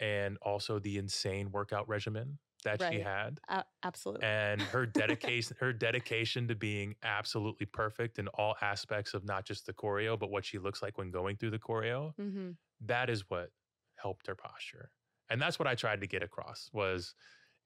and 0.00 0.38
also 0.42 0.78
the 0.78 0.98
insane 0.98 1.52
workout 1.52 1.88
regimen 1.88 2.38
that 2.64 2.82
she 2.82 3.00
had 3.00 3.40
A- 3.48 3.64
absolutely. 3.82 4.26
and 4.26 4.66
her 4.68 4.86
dedication 4.86 5.56
her 5.60 5.72
dedication 5.72 6.48
to 6.48 6.54
being 6.54 6.96
absolutely 7.02 7.66
perfect 7.66 8.18
in 8.18 8.28
all 8.28 8.56
aspects 8.62 9.14
of 9.14 9.24
not 9.24 9.44
just 9.46 9.66
the 9.66 9.74
choreo 9.74 10.18
but 10.18 10.30
what 10.30 10.44
she 10.44 10.58
looks 10.58 10.82
like 10.82 10.98
when 10.98 11.10
going 11.10 11.36
through 11.36 11.50
the 11.50 11.58
choreo 11.58 12.14
hmm 12.18 12.50
that 12.80 13.10
is 13.10 13.28
what 13.30 13.50
helped 13.96 14.26
her 14.26 14.34
posture 14.34 14.92
and 15.30 15.40
that's 15.40 15.58
what 15.58 15.68
i 15.68 15.74
tried 15.74 16.00
to 16.00 16.06
get 16.06 16.22
across 16.22 16.70
was 16.72 17.14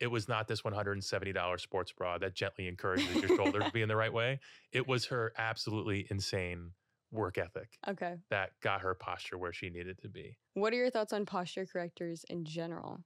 it 0.01 0.07
was 0.09 0.29
not 0.29 0.49
this 0.49 0.65
$170 0.65 1.63
sports 1.63 1.93
bra 1.93 2.19
that 2.19 2.35
gently 2.35 2.67
encourages 2.69 3.21
your 3.21 3.31
shoulder 3.31 3.65
to 3.65 3.71
be 3.71 3.83
in 3.83 3.89
the 3.89 3.97
right 3.97 4.13
way 4.13 4.41
it 4.73 4.87
was 4.87 5.07
her 5.07 5.33
absolutely 5.39 6.07
insane 6.11 6.73
work 7.11 7.39
ethic 7.39 7.81
Okay. 7.87 8.21
that 8.31 8.53
got 8.61 8.81
her 8.83 8.95
posture 8.95 9.39
where 9.39 9.53
she 9.53 9.71
needed 9.71 9.99
to 9.99 10.09
be 10.09 10.39
What 10.55 10.73
are 10.73 10.77
your 10.77 10.91
thoughts 10.91 11.13
on 11.13 11.27
posture 11.27 11.67
correctors 11.67 12.23
in 12.25 12.45
general? 12.45 13.05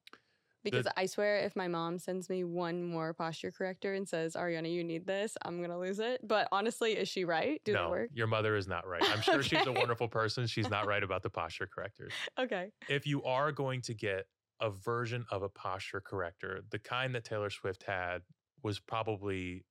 Because 0.65 0.87
The- 0.87 0.99
I 0.99 1.07
swear, 1.07 1.39
if 1.39 1.55
my 1.55 1.69
mom 1.69 1.99
sends 1.99 2.29
me 2.29 2.43
one 2.43 2.83
more 2.83 3.13
posture 3.15 3.53
corrector 3.53 3.95
and 3.95 4.09
says, 4.09 4.35
Ariana, 4.35 4.73
you 4.73 4.83
need 4.83 5.07
this, 5.07 5.37
I'm 5.43 5.59
going 5.59 5.71
to 5.71 5.79
lose 5.79 6.01
it. 6.01 6.27
But 6.27 6.49
honestly, 6.51 6.97
is 6.97 7.09
she 7.09 7.25
right? 7.25 7.63
Do 7.65 7.75
no 7.75 7.91
work? 7.91 8.11
your 8.13 8.27
mother 8.27 8.57
is 8.57 8.67
not 8.67 8.87
right 8.87 9.03
i'm 9.03 9.21
sure 9.21 9.43
she's 9.43 9.67
a 9.67 9.73
wonderful 9.81 10.09
person 10.09 10.47
she's 10.47 10.69
not 10.71 10.87
right 10.87 11.03
about 11.03 11.23
the 11.23 11.31
posture 11.31 11.67
correctors 11.67 12.13
Okay. 12.39 12.71
if 12.89 13.07
you 13.07 13.23
are 13.25 13.53
going 13.53 13.81
to 13.83 13.95
get 13.95 14.27
a 14.61 14.71
version 14.71 15.25
of 15.31 15.43
a 15.43 15.49
posture 15.49 16.01
corrector, 16.01 16.63
the 16.71 16.79
kind 16.79 17.15
that 17.15 17.25
Taylor 17.25 17.51
Swift 17.51 17.83
had 17.83 18.23
was 18.63 18.79
probably 18.79 19.67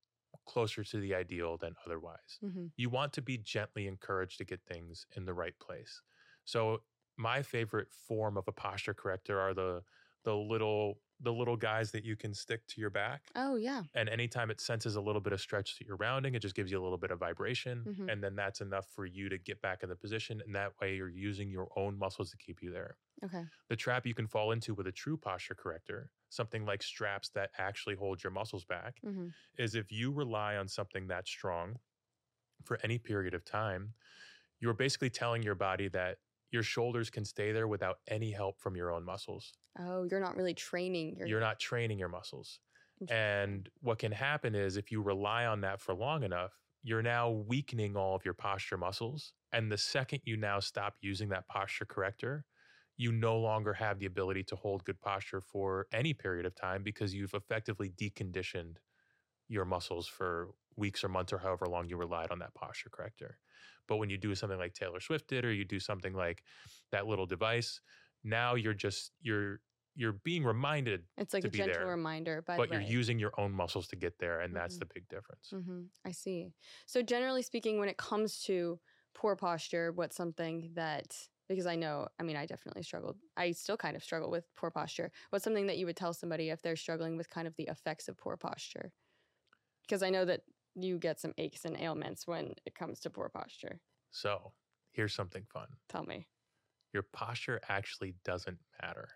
closer 0.46 0.84
to 0.84 1.00
the 1.00 1.16
ideal 1.16 1.58
than 1.58 1.74
otherwise. 1.86 2.38
hmm 2.42 2.68
You 2.78 2.90
want 2.90 3.14
to 3.14 3.22
be 3.22 3.38
gently 3.38 3.88
encouraged 3.88 4.38
to 4.40 4.46
get 4.46 4.62
things 4.68 5.06
in 5.16 5.26
the 5.26 5.34
right 5.34 5.58
place. 5.60 6.02
So 6.44 6.84
my 7.18 7.42
favorite 7.42 7.88
form 7.92 8.36
of 8.38 8.44
a 8.48 8.52
posture 8.52 8.94
corrector 8.94 9.40
are 9.40 9.54
the 9.54 9.84
the 10.24 10.36
little 10.36 11.02
the 11.20 11.34
little 11.34 11.58
guys 11.58 11.92
that 11.92 12.04
you 12.06 12.16
can 12.16 12.34
stick 12.34 12.66
to 12.68 12.82
your 12.82 12.90
back 12.90 13.34
Oh, 13.36 13.56
yeah. 13.58 13.84
and 13.96 14.10
anytime 14.10 14.52
it 14.52 14.62
senses 14.62 14.96
a 14.96 15.02
little 15.02 15.22
bit 15.22 15.34
of 15.34 15.42
stretch 15.42 15.78
that 15.80 15.88
you're 15.88 15.98
rounding 15.98 16.36
it 16.36 16.40
just 16.42 16.56
gives 16.56 16.72
you 16.72 16.80
a 16.82 16.84
little 16.84 16.98
bit 16.98 17.12
of 17.12 17.20
vibration 17.20 17.86
Mhm. 17.86 18.10
and 18.10 18.24
then 18.24 18.36
that's 18.36 18.62
enough 18.62 18.88
for 18.94 19.06
you 19.06 19.30
to 19.30 19.38
get 19.38 19.62
back 19.62 19.84
in 19.84 19.90
the 19.90 19.96
position 19.96 20.42
and 20.46 20.56
that 20.56 20.74
way 20.82 20.96
you're 20.96 21.10
using 21.10 21.50
your 21.50 21.70
own 21.78 21.98
muscles 21.98 22.32
to 22.32 22.38
keep 22.38 22.62
you 22.62 22.72
there 22.72 22.98
Okay. 23.24 23.46
the 23.70 23.76
trap 23.76 24.06
you 24.06 24.14
can 24.14 24.28
fall 24.28 24.52
into 24.52 24.74
with 24.74 24.88
a 24.88 24.92
true 24.92 25.18
posture 25.18 25.56
corrector, 25.56 26.12
something 26.30 26.66
like 26.66 26.84
straps 26.84 27.30
that 27.32 27.52
actually 27.58 27.96
hold 27.96 28.24
your 28.24 28.32
muscles 28.32 28.66
back, 28.66 29.02
hmm 29.04 29.34
is 29.58 29.76
if 29.76 29.92
you 29.92 30.12
rely 30.12 30.58
on 30.58 30.68
something 30.68 31.08
that 31.08 31.28
strong 31.28 31.80
for 32.64 32.80
any 32.84 32.98
period 32.98 33.34
of 33.34 33.46
time, 33.46 33.94
you're 34.60 34.74
basically 34.76 35.10
telling 35.10 35.44
your 35.44 35.56
body 35.56 35.90
that 35.90 36.20
your 36.54 36.64
shoulders 36.64 37.10
can 37.10 37.26
stay 37.26 37.52
there 37.52 37.68
without 37.68 37.98
any 38.08 38.32
help 38.32 38.60
from 38.60 38.76
your 38.76 38.92
own 38.92 39.04
muscles. 39.04 39.52
Oh, 39.80 40.04
you're 40.10 40.20
not 40.20 40.38
really 40.38 40.54
training. 40.54 41.18
Your 41.18 41.28
You're 41.28 41.40
not 41.40 41.60
training 41.60 42.00
your 42.00 42.10
muscles. 42.10 42.60
And 43.10 43.68
what 43.82 44.00
can 44.00 44.12
happen 44.14 44.56
is 44.56 44.78
if 44.78 44.92
you 44.92 45.02
rely 45.02 45.46
on 45.46 45.62
that 45.62 45.82
for 45.82 45.94
long 45.94 46.24
enough, 46.24 46.54
you're 46.84 47.02
now 47.02 47.30
weakening 47.30 47.98
all 47.98 48.16
of 48.16 48.24
your 48.24 48.34
posture 48.34 48.78
muscles. 48.78 49.34
And 49.52 49.72
the 49.72 49.78
second 49.78 50.22
you 50.26 50.38
now 50.38 50.60
stop 50.60 50.96
using 51.02 51.30
that 51.30 51.48
posture 51.48 51.86
corrector, 51.86 52.46
you 52.96 53.12
no 53.12 53.40
longer 53.40 53.74
have 53.74 54.00
the 54.00 54.06
ability 54.06 54.44
to 54.44 54.56
hold 54.56 54.86
good 54.86 55.02
posture 55.02 55.42
for 55.42 55.88
any 55.92 56.14
period 56.14 56.46
of 56.46 56.56
time 56.56 56.84
because 56.84 57.14
you've 57.14 57.34
effectively 57.34 57.90
deconditioned 57.90 58.78
your 59.50 59.66
muscles 59.66 60.08
for 60.08 60.52
weeks 60.78 61.04
or 61.04 61.10
months 61.10 61.34
or 61.34 61.38
however 61.40 61.68
long 61.68 61.90
you 61.90 61.98
relied 61.98 62.32
on 62.32 62.40
that 62.40 62.54
posture 62.56 62.90
corrector. 62.90 63.40
But 63.88 63.98
when 63.98 64.10
you 64.10 64.18
do 64.18 64.36
something 64.36 64.58
like 64.60 64.74
Taylor 64.74 65.00
Swift 65.00 65.28
did, 65.28 65.46
or 65.46 65.54
you 65.54 65.66
do 65.66 65.80
something 65.80 66.14
like 66.14 66.44
that 66.92 67.08
little 67.08 67.26
device, 67.26 67.82
now 68.24 68.56
you're 68.56 68.74
just 68.74 69.14
you're 69.22 69.62
you're 69.96 70.14
being 70.14 70.44
reminded 70.44 71.06
it's 71.18 71.34
like 71.34 71.46
a 71.46 71.50
gentle 71.50 71.86
there, 71.86 71.88
reminder, 71.88 72.42
but, 72.42 72.66
but 72.68 72.72
you're 72.72 72.82
using 72.82 73.20
your 73.20 73.34
own 73.40 73.52
muscles 73.54 73.88
to 73.90 73.96
get 73.96 74.20
there 74.20 74.42
and 74.42 74.56
that's 74.56 74.78
Mhm. 74.78 74.80
the 74.80 74.88
big 74.94 75.08
difference 75.10 75.54
hmm 75.54 75.86
I 76.06 76.12
see. 76.12 76.54
So 76.88 77.02
generally 77.04 77.44
speaking, 77.44 77.80
when 77.80 77.90
it 77.90 77.98
comes 77.98 78.42
to 78.44 78.82
poor 79.16 79.36
posture, 79.38 79.92
what's 79.94 80.16
something 80.18 80.74
that 80.76 81.30
because 81.50 81.68
I 81.68 81.76
know, 81.76 82.08
I 82.20 82.24
mean, 82.24 82.38
I 82.38 82.46
definitely 82.48 82.84
struggled. 82.84 83.20
I 83.38 83.52
still 83.52 83.78
kind 83.78 83.96
of 83.98 84.04
struggle 84.04 84.32
with 84.32 84.54
poor 84.56 84.72
posture. 84.72 85.12
What's 85.32 85.44
something 85.46 85.68
that 85.68 85.78
you 85.78 85.86
would 85.88 85.98
tell 85.98 86.14
somebody 86.14 86.50
if 86.50 86.62
they're 86.62 86.76
struggling 86.78 87.18
with 87.18 87.30
kind 87.30 87.48
of 87.48 87.56
the 87.58 87.66
effects 87.70 88.08
of 88.10 88.18
poor 88.18 88.38
posture? 88.38 88.94
Because 89.84 90.04
I 90.04 90.10
know 90.10 90.26
that 90.26 90.44
you 90.76 90.98
get 90.98 91.20
some 91.20 91.34
aches 91.38 91.66
and 91.66 91.78
ailments 91.78 92.26
when 92.28 92.54
it 92.66 92.76
comes 92.76 93.00
to 93.02 93.10
poor 93.10 93.30
posture. 93.30 93.80
so 94.12 94.54
here's 94.92 95.14
something 95.14 95.44
fun 95.52 95.68
Tell 95.90 96.04
me. 96.04 96.28
your 96.94 97.04
posture 97.04 97.60
actually 97.70 98.16
doesn't 98.24 98.60
matter 98.82 99.10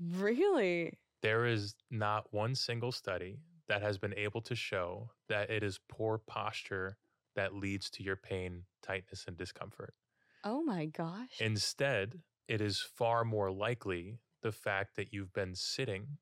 Really? 0.00 0.98
there 1.22 1.46
is 1.46 1.74
not 1.90 2.32
one 2.32 2.54
single 2.54 2.92
study 2.92 3.38
that 3.68 3.80
has 3.82 3.96
been 3.98 4.14
able 4.14 4.42
to 4.42 4.54
show 4.54 5.10
that 5.28 5.50
it 5.50 5.62
is 5.62 5.78
poor 5.88 6.18
posture 6.18 6.98
that 7.34 7.54
leads 7.54 7.88
to 7.90 8.02
your 8.02 8.16
pain 8.16 8.64
tightness 8.82 9.24
and 9.26 9.36
discomfort 9.36 9.94
Oh 10.44 10.62
my 10.62 10.86
gosh. 10.86 11.38
instead 11.40 12.20
it 12.48 12.60
is 12.60 12.80
far 12.80 13.24
more 13.24 13.50
likely 13.50 14.18
the 14.42 14.52
fact 14.52 14.96
that 14.96 15.12
you've 15.12 15.32
been 15.32 15.54
sitting 15.54 16.18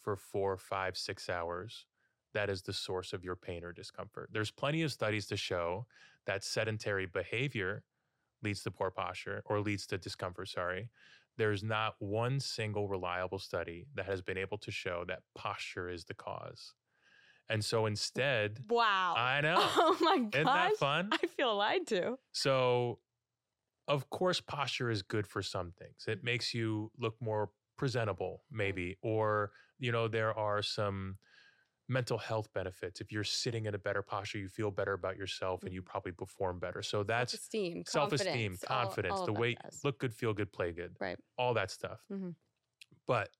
for 0.00 0.16
four 0.16 0.56
five 0.56 0.96
six 0.96 1.28
hours 1.28 1.86
that 2.34 2.50
is 2.50 2.62
the 2.62 2.72
source 2.72 3.12
of 3.12 3.24
your 3.24 3.36
pain 3.36 3.64
or 3.64 3.72
discomfort. 3.72 4.28
There's 4.32 4.50
plenty 4.50 4.82
of 4.82 4.92
studies 4.92 5.26
to 5.26 5.36
show 5.36 5.86
that 6.26 6.44
sedentary 6.44 7.06
behavior 7.06 7.82
leads 8.42 8.62
to 8.62 8.70
poor 8.70 8.90
posture 8.90 9.42
or 9.46 9.60
leads 9.60 9.86
to 9.88 9.98
discomfort, 9.98 10.48
sorry. 10.48 10.90
there's 11.36 11.62
not 11.62 11.94
one 12.00 12.40
single 12.40 12.88
reliable 12.88 13.38
study 13.38 13.86
that 13.94 14.06
has 14.06 14.20
been 14.22 14.36
able 14.36 14.58
to 14.58 14.70
show 14.70 15.04
that 15.06 15.20
posture 15.34 15.88
is 15.88 16.04
the 16.04 16.14
cause. 16.14 16.74
And 17.48 17.64
so 17.64 17.86
instead, 17.86 18.58
Wow. 18.68 19.14
I 19.16 19.40
know. 19.46 19.56
Oh 19.58 19.96
my 20.00 20.18
gosh. 20.18 20.34
Isn't 20.34 20.44
that 20.46 20.76
fun? 20.76 21.08
I 21.12 21.26
feel 21.28 21.56
lied 21.56 21.86
to. 21.88 22.18
So, 22.32 22.98
of 23.86 24.10
course, 24.10 24.40
posture 24.40 24.90
is 24.90 25.02
good 25.02 25.26
for 25.26 25.42
some 25.42 25.72
things. 25.78 26.04
It 26.06 26.22
makes 26.22 26.52
you 26.52 26.90
look 26.98 27.16
more 27.20 27.50
presentable, 27.76 28.42
mm. 28.52 28.56
maybe, 28.58 28.96
or, 29.02 29.52
you 29.78 29.92
know, 29.92 30.08
there 30.08 30.36
are 30.36 30.62
some 30.62 31.16
mental 31.88 32.18
health 32.18 32.52
benefits. 32.52 33.00
If 33.00 33.12
you're 33.12 33.24
sitting 33.24 33.66
in 33.66 33.74
a 33.74 33.78
better 33.78 34.02
posture, 34.02 34.38
you 34.38 34.48
feel 34.48 34.70
better 34.70 34.92
about 34.94 35.16
yourself 35.16 35.64
and 35.66 35.74
you 35.74 35.82
probably 35.82 36.12
perform 36.12 36.58
better. 36.60 36.82
So, 36.82 37.02
that's 37.04 37.38
esteem, 37.38 37.84
self 37.86 38.12
esteem, 38.12 38.58
confidence, 38.58 39.20
All 39.20 39.26
the 39.26 39.32
way 39.32 39.62
look 39.84 40.00
good, 40.00 40.14
feel 40.14 40.34
good, 40.34 40.52
play 40.52 40.72
good, 40.72 40.96
Right. 41.00 41.18
all 41.38 41.54
that 41.54 41.70
stuff. 41.70 42.00
Mhm. 42.10 42.36
But 43.06 43.30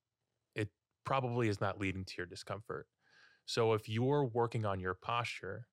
it 0.55 0.73
probably 1.05 1.49
is 1.49 1.61
not 1.61 1.79
leading 1.81 2.05
to 2.07 2.15
your 2.19 2.27
discomfort. 2.27 2.89
So 3.47 3.75
if 3.75 3.89
you're 3.89 4.25
working 4.25 4.67
on 4.67 4.81
your 4.81 4.95
posture 4.95 5.69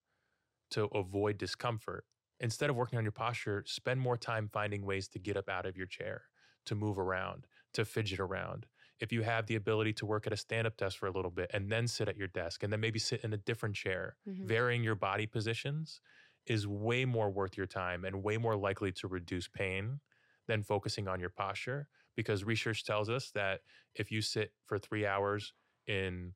to 0.71 0.85
avoid 0.87 1.37
discomfort, 1.37 2.05
instead 2.39 2.69
of 2.69 2.75
working 2.75 2.97
on 2.99 3.05
your 3.05 3.11
posture, 3.13 3.63
spend 3.67 4.01
more 4.01 4.17
time 4.17 4.49
finding 4.49 4.85
ways 4.85 5.07
to 5.09 5.19
get 5.19 5.37
up 5.37 5.49
out 5.49 5.65
of 5.65 5.77
your 5.77 5.87
chair, 5.87 6.29
to 6.65 6.75
move 6.75 6.99
around, 6.99 7.47
to 7.73 7.85
fidget 7.85 8.19
around. 8.19 8.67
If 8.99 9.11
you 9.11 9.23
have 9.23 9.47
the 9.47 9.55
ability 9.55 9.93
to 9.93 10.05
work 10.05 10.25
at 10.27 10.33
a 10.33 10.37
stand 10.37 10.67
up 10.67 10.77
desk 10.77 10.97
for 10.99 11.07
a 11.07 11.11
little 11.11 11.31
bit 11.31 11.51
and 11.53 11.71
then 11.71 11.87
sit 11.87 12.07
at 12.07 12.17
your 12.17 12.27
desk 12.29 12.63
and 12.63 12.71
then 12.71 12.79
maybe 12.79 12.99
sit 12.99 13.23
in 13.23 13.33
a 13.33 13.37
different 13.37 13.75
chair, 13.75 14.17
Mhm. 14.25 14.55
varying 14.55 14.83
your 14.83 14.95
body 14.95 15.27
positions 15.27 16.01
is 16.45 16.67
way 16.67 17.05
more 17.05 17.29
worth 17.29 17.57
your 17.57 17.65
time 17.67 18.05
and 18.05 18.23
way 18.23 18.37
more 18.37 18.55
likely 18.55 18.91
to 18.91 19.07
reduce 19.07 19.47
pain 19.47 19.99
than 20.47 20.63
focusing 20.63 21.07
on 21.07 21.19
your 21.19 21.29
posture 21.29 21.87
because 22.15 22.43
research 22.43 22.83
tells 22.85 23.09
us 23.09 23.31
that 23.31 23.61
if 23.95 24.11
you 24.11 24.21
sit 24.21 24.53
for 24.65 24.77
3 24.77 25.05
hours 25.05 25.53
in 25.87 26.35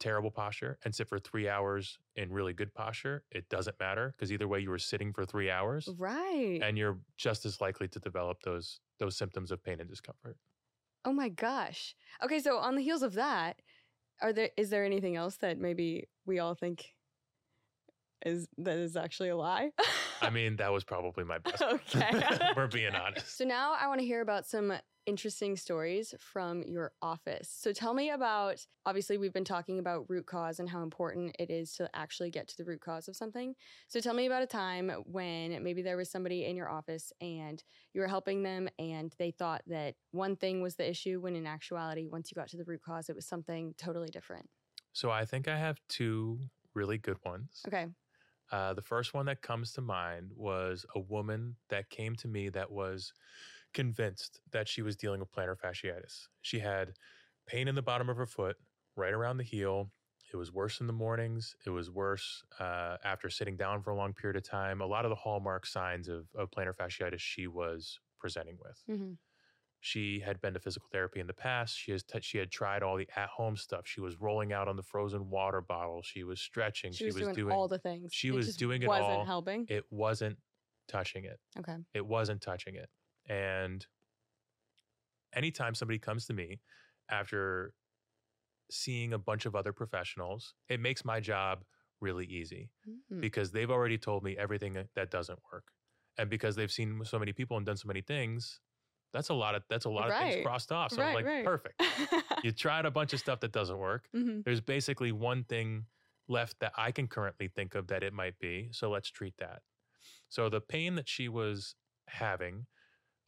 terrible 0.00 0.30
posture 0.30 0.78
and 0.84 0.94
sit 0.94 1.08
for 1.08 1.18
3 1.18 1.48
hours 1.48 1.98
in 2.16 2.32
really 2.32 2.52
good 2.54 2.74
posture 2.74 3.24
it 3.30 3.48
doesn't 3.50 3.78
matter 3.80 4.14
because 4.16 4.32
either 4.32 4.48
way 4.48 4.60
you 4.60 4.70
were 4.70 4.78
sitting 4.78 5.12
for 5.12 5.26
3 5.26 5.50
hours 5.50 5.96
Right. 5.98 6.64
and 6.64 6.78
you're 6.78 7.00
just 7.16 7.46
as 7.46 7.60
likely 7.60 7.88
to 7.88 8.00
develop 8.00 8.42
those 8.42 8.80
those 8.98 9.16
symptoms 9.16 9.50
of 9.52 9.62
pain 9.62 9.80
and 9.80 9.88
discomfort 9.90 10.38
oh 11.04 11.12
my 11.12 11.28
gosh. 11.28 11.94
Okay, 12.22 12.40
so 12.40 12.58
on 12.58 12.76
the 12.76 12.82
heels 12.82 13.02
of 13.02 13.14
that, 13.14 13.56
are 14.22 14.32
there 14.32 14.50
is 14.56 14.70
there 14.70 14.84
anything 14.84 15.16
else 15.16 15.36
that 15.36 15.58
maybe 15.58 16.08
we 16.26 16.38
all 16.38 16.54
think 16.54 16.86
is 18.24 18.46
that 18.58 18.76
is 18.76 18.96
actually 18.96 19.30
a 19.30 19.36
lie? 19.36 19.70
i 20.22 20.30
mean 20.30 20.56
that 20.56 20.72
was 20.72 20.84
probably 20.84 21.24
my 21.24 21.38
best 21.38 21.62
Okay. 21.94 22.22
we're 22.56 22.66
being 22.66 22.94
honest 22.94 23.36
So 23.36 23.44
now 23.44 23.74
I 23.80 23.86
want 23.88 24.00
to 24.00 24.06
hear 24.06 24.20
about 24.20 24.46
some 24.46 24.72
interesting 25.06 25.56
stories 25.56 26.14
from 26.20 26.62
your 26.62 26.92
office. 27.00 27.48
So 27.50 27.72
tell 27.72 27.94
me 27.94 28.10
about 28.10 28.64
obviously 28.84 29.16
we've 29.18 29.32
been 29.32 29.44
talking 29.46 29.78
about 29.78 30.04
root 30.08 30.26
cause 30.26 30.60
and 30.60 30.68
how 30.68 30.82
important 30.82 31.34
it 31.38 31.50
is 31.50 31.72
to 31.76 31.88
actually 31.94 32.30
get 32.30 32.46
to 32.48 32.56
the 32.58 32.64
root 32.64 32.80
cause 32.82 33.08
of 33.08 33.16
something. 33.16 33.54
So 33.88 33.98
tell 34.00 34.12
me 34.14 34.26
about 34.26 34.42
a 34.42 34.46
time 34.46 34.90
when 35.06 35.64
maybe 35.64 35.80
there 35.82 35.96
was 35.96 36.10
somebody 36.10 36.44
in 36.44 36.54
your 36.54 36.68
office 36.68 37.12
and 37.20 37.62
you 37.94 38.02
were 38.02 38.06
helping 38.08 38.42
them 38.42 38.68
and 38.78 39.12
they 39.18 39.30
thought 39.30 39.62
that 39.68 39.94
one 40.12 40.36
thing 40.36 40.60
was 40.60 40.76
the 40.76 40.88
issue 40.88 41.18
when 41.18 41.34
in 41.34 41.46
actuality 41.46 42.06
once 42.06 42.30
you 42.30 42.34
got 42.34 42.48
to 42.48 42.58
the 42.58 42.64
root 42.64 42.82
cause 42.82 43.08
it 43.08 43.16
was 43.16 43.26
something 43.26 43.74
totally 43.78 44.10
different. 44.10 44.48
so 44.92 45.10
i 45.10 45.24
think 45.24 45.48
i 45.48 45.56
have 45.56 45.78
two 45.88 46.38
really 46.74 46.98
good 46.98 47.16
ones 47.24 47.62
Okay. 47.66 47.86
Uh, 48.50 48.74
the 48.74 48.82
first 48.82 49.14
one 49.14 49.26
that 49.26 49.42
comes 49.42 49.72
to 49.72 49.80
mind 49.80 50.32
was 50.34 50.84
a 50.94 51.00
woman 51.00 51.56
that 51.68 51.90
came 51.90 52.16
to 52.16 52.28
me 52.28 52.48
that 52.48 52.70
was 52.70 53.12
convinced 53.72 54.40
that 54.50 54.68
she 54.68 54.82
was 54.82 54.96
dealing 54.96 55.20
with 55.20 55.30
plantar 55.30 55.56
fasciitis. 55.56 56.28
She 56.42 56.58
had 56.58 56.94
pain 57.46 57.68
in 57.68 57.74
the 57.74 57.82
bottom 57.82 58.08
of 58.08 58.16
her 58.16 58.26
foot, 58.26 58.56
right 58.96 59.12
around 59.12 59.36
the 59.36 59.44
heel. 59.44 59.92
It 60.32 60.36
was 60.36 60.52
worse 60.52 60.80
in 60.80 60.86
the 60.86 60.92
mornings. 60.92 61.56
It 61.66 61.70
was 61.70 61.90
worse 61.90 62.44
uh, 62.58 62.96
after 63.04 63.28
sitting 63.30 63.56
down 63.56 63.82
for 63.82 63.90
a 63.90 63.96
long 63.96 64.12
period 64.14 64.36
of 64.36 64.44
time. 64.44 64.80
A 64.80 64.86
lot 64.86 65.04
of 65.04 65.10
the 65.10 65.16
hallmark 65.16 65.66
signs 65.66 66.08
of, 66.08 66.28
of 66.34 66.50
plantar 66.50 66.74
fasciitis 66.74 67.20
she 67.20 67.46
was 67.46 67.98
presenting 68.18 68.58
with. 68.60 68.84
hmm 68.86 69.12
She 69.82 70.20
had 70.20 70.40
been 70.42 70.52
to 70.54 70.60
physical 70.60 70.88
therapy 70.92 71.20
in 71.20 71.26
the 71.26 71.32
past. 71.32 71.76
She 71.78 71.90
has 71.92 72.02
t- 72.02 72.20
she 72.20 72.36
had 72.38 72.50
tried 72.50 72.82
all 72.82 72.96
the 72.98 73.08
at 73.16 73.28
home 73.30 73.56
stuff. 73.56 73.82
She 73.86 74.00
was 74.02 74.20
rolling 74.20 74.52
out 74.52 74.68
on 74.68 74.76
the 74.76 74.82
frozen 74.82 75.30
water 75.30 75.62
bottle. 75.62 76.02
She 76.02 76.22
was 76.22 76.40
stretching. 76.40 76.92
She, 76.92 77.06
was, 77.06 77.14
doing, 77.34 77.50
all 77.50 77.66
the 77.66 77.78
things. 77.78 78.10
she 78.12 78.28
It 78.28 78.34
was 78.34 78.56
doing 78.56 78.82
it 78.82 78.88
wasn't 78.88 79.10
all. 79.10 79.24
helping. 79.24 79.66
it 79.70 79.84
wasn't 79.90 80.36
touching 80.86 81.24
it. 81.24 81.38
okay. 81.58 81.76
It 81.94 82.04
wasn't 82.06 82.42
touching 82.42 82.74
it. 82.74 82.90
And 83.28 83.86
anytime 85.34 85.74
somebody 85.74 85.98
comes 85.98 86.26
to 86.26 86.34
me 86.34 86.60
after 87.10 87.72
seeing 88.70 89.12
a 89.12 89.18
bunch 89.18 89.46
of 89.46 89.54
other 89.56 89.72
professionals, 89.72 90.54
it 90.68 90.80
makes 90.80 91.04
my 91.04 91.20
job 91.20 91.64
really 92.00 92.26
easy 92.26 92.70
Mm. 92.88 93.20
because 93.20 93.52
they've 93.52 93.70
already 93.70 93.98
told 93.98 94.22
me 94.24 94.36
everything 94.36 94.74
that 94.94 95.10
doesn't 95.10 95.38
work. 95.52 95.64
And 96.18 96.28
because 96.30 96.56
they've 96.56 96.70
seen 96.70 97.00
so 97.04 97.18
many 97.18 97.32
people 97.32 97.56
and 97.56 97.64
done 97.66 97.76
so 97.76 97.86
many 97.88 98.00
things, 98.02 98.60
that's 99.12 99.28
a 99.30 99.34
lot 99.34 99.54
of 99.54 99.62
that's 99.68 99.84
a 99.86 99.90
lot 99.90 100.08
of 100.08 100.16
things 100.16 100.36
crossed 100.36 100.72
off. 100.72 100.92
So 100.92 101.02
Right, 101.02 101.08
I'm 101.08 101.14
like, 101.14 101.26
right. 101.26 101.44
perfect. 101.44 101.82
You 102.42 102.52
tried 102.52 102.86
a 102.86 102.90
bunch 102.90 103.12
of 103.12 103.20
stuff 103.20 103.40
that 103.40 103.52
doesn't 103.52 103.78
work. 103.78 104.08
Mhm. 104.14 104.44
There's 104.44 104.60
basically 104.62 105.12
one 105.12 105.44
thing 105.44 105.86
left 106.28 106.60
that 106.60 106.72
I 106.76 106.92
can 106.92 107.06
currently 107.08 107.48
think 107.48 107.74
of 107.74 107.88
that 107.88 108.02
it 108.02 108.12
might 108.14 108.38
be. 108.38 108.70
So 108.72 108.90
let's 108.90 109.10
treat 109.10 109.36
that. 109.38 109.62
So 110.28 110.48
the 110.48 110.60
pain 110.60 110.94
that 110.96 111.08
she 111.08 111.28
was 111.28 111.76
having 112.08 112.66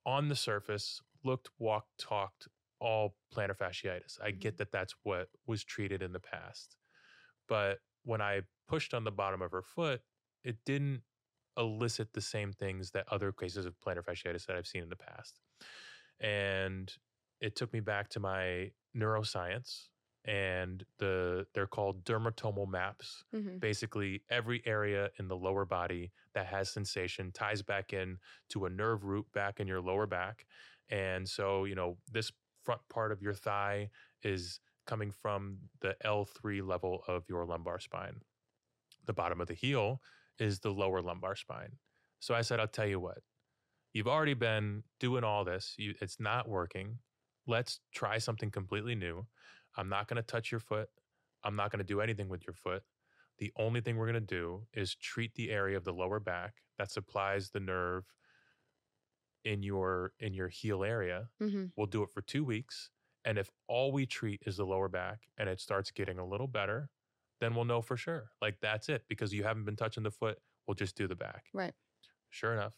on 0.06 0.28
the 0.28 0.36
surface 0.36 1.00
looked, 1.24 1.50
walked, 1.58 1.98
talked, 1.98 2.48
all 2.80 3.16
plantar 3.34 3.56
fasciitis. 3.56 4.20
I 4.22 4.32
get 4.32 4.58
that 4.58 4.72
that's 4.72 4.94
what 5.04 5.30
was 5.46 5.64
treated 5.64 6.02
in 6.02 6.12
the 6.12 6.20
past. 6.20 6.76
But 7.48 7.80
when 8.04 8.20
I 8.20 8.42
pushed 8.68 8.94
on 8.94 9.04
the 9.04 9.12
bottom 9.12 9.42
of 9.42 9.52
her 9.52 9.62
foot, 9.62 10.02
it 10.44 10.64
didn't 10.64 11.04
elicit 11.56 12.12
the 12.14 12.20
same 12.20 12.52
things 12.52 12.92
that 12.92 13.08
other 13.08 13.32
cases 13.32 13.66
of 13.66 13.78
plantar 13.80 14.04
fasciitis 14.04 14.46
that 14.46 14.56
I've 14.56 14.66
seen 14.66 14.82
in 14.82 14.88
the 14.88 14.96
past. 14.96 15.40
And 16.20 16.92
it 17.40 17.56
took 17.56 17.72
me 17.72 17.80
back 17.80 18.08
to 18.10 18.20
my 18.20 18.70
neuroscience 18.96 19.88
and 20.24 20.84
the 20.98 21.46
they're 21.52 21.66
called 21.66 22.04
dermatomal 22.04 22.68
maps. 22.68 23.24
Mhm. 23.34 23.58
basically 23.58 24.22
every 24.30 24.62
area 24.66 25.10
in 25.18 25.26
the 25.26 25.36
lower 25.36 25.64
body 25.64 26.12
that 26.34 26.46
has 26.46 26.70
sensation 26.70 27.32
ties 27.32 27.62
back 27.62 27.92
in 27.92 28.18
to 28.48 28.66
a 28.66 28.70
nerve 28.70 29.04
root 29.04 29.26
back 29.32 29.58
in 29.58 29.66
your 29.66 29.80
lower 29.80 30.06
back. 30.06 30.46
And 30.88 31.28
so 31.28 31.64
you 31.64 31.74
know 31.74 31.98
this 32.10 32.30
front 32.62 32.82
part 32.88 33.10
of 33.10 33.20
your 33.20 33.34
thigh 33.34 33.90
is 34.22 34.60
coming 34.86 35.10
from 35.10 35.58
the 35.80 35.96
L3 36.04 36.60
level 36.62 37.02
of 37.08 37.28
your 37.28 37.44
lumbar 37.44 37.80
spine. 37.80 38.22
The 39.06 39.12
bottom 39.12 39.40
of 39.40 39.48
the 39.48 39.54
heel 39.54 40.02
is 40.38 40.60
the 40.60 40.72
lower 40.72 41.02
lumbar 41.02 41.34
spine. 41.36 41.78
So 42.20 42.34
i 42.34 42.42
said 42.42 42.60
i'll 42.60 42.68
tell 42.68 42.86
you 42.86 43.00
what 43.00 43.18
you've 43.92 44.08
already 44.08 44.34
been 44.34 44.84
doing 45.00 45.24
all 45.24 45.44
this 45.44 45.74
you, 45.78 45.94
it's 46.00 46.20
not 46.20 46.48
working. 46.48 46.98
Let's 47.46 47.80
try 47.92 48.18
something 48.18 48.50
completely 48.50 48.94
new. 48.94 49.26
I'm 49.76 49.88
not 49.88 50.08
going 50.08 50.16
to 50.16 50.22
touch 50.22 50.50
your 50.52 50.60
foot. 50.60 50.88
I'm 51.44 51.56
not 51.56 51.70
going 51.72 51.78
to 51.80 51.84
do 51.84 52.00
anything 52.00 52.28
with 52.28 52.46
your 52.46 52.54
foot. 52.54 52.84
The 53.38 53.52
only 53.56 53.80
thing 53.80 53.96
we're 53.96 54.06
going 54.10 54.14
to 54.26 54.34
do 54.36 54.66
is 54.72 54.94
treat 54.94 55.34
the 55.34 55.50
area 55.50 55.76
of 55.76 55.84
the 55.84 55.92
lower 55.92 56.20
back 56.20 56.62
that 56.78 56.90
supplies 56.92 57.50
the 57.50 57.60
nerve 57.60 58.12
in 59.44 59.62
your 59.62 60.12
in 60.20 60.34
your 60.34 60.48
heel 60.48 60.84
area. 60.84 61.28
Mhm. 61.40 61.72
we'll 61.76 61.86
do 61.86 62.02
it 62.02 62.10
for 62.10 62.22
2 62.22 62.44
weeks 62.44 62.90
and 63.24 63.38
if 63.38 63.50
all 63.66 63.92
we 63.92 64.06
treat 64.06 64.42
is 64.46 64.56
the 64.56 64.66
lower 64.66 64.88
back 64.88 65.28
and 65.38 65.48
it 65.48 65.60
starts 65.60 65.90
getting 65.90 66.18
a 66.18 66.26
little 66.26 66.46
better 66.46 66.90
then 67.40 67.54
we'll 67.56 67.64
know 67.64 67.82
for 67.82 67.96
sure. 67.96 68.30
Like 68.40 68.60
that's 68.60 68.88
it 68.88 69.04
because 69.08 69.34
you 69.34 69.42
haven't 69.42 69.64
been 69.64 69.74
touching 69.76 70.04
the 70.04 70.10
foot 70.12 70.38
we'll 70.66 70.74
just 70.76 70.96
do 70.96 71.08
the 71.08 71.16
back. 71.16 71.46
Right. 71.52 71.74
sure 72.30 72.52
enough 72.52 72.74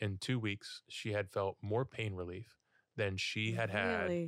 in 0.00 0.18
2 0.18 0.38
weeks 0.38 0.82
she 0.88 1.12
had 1.12 1.30
felt 1.30 1.56
more 1.62 1.84
pain 1.84 2.14
relief 2.14 2.58
than 2.96 3.16
she 3.16 3.52
had 3.52 3.70
had 3.70 4.18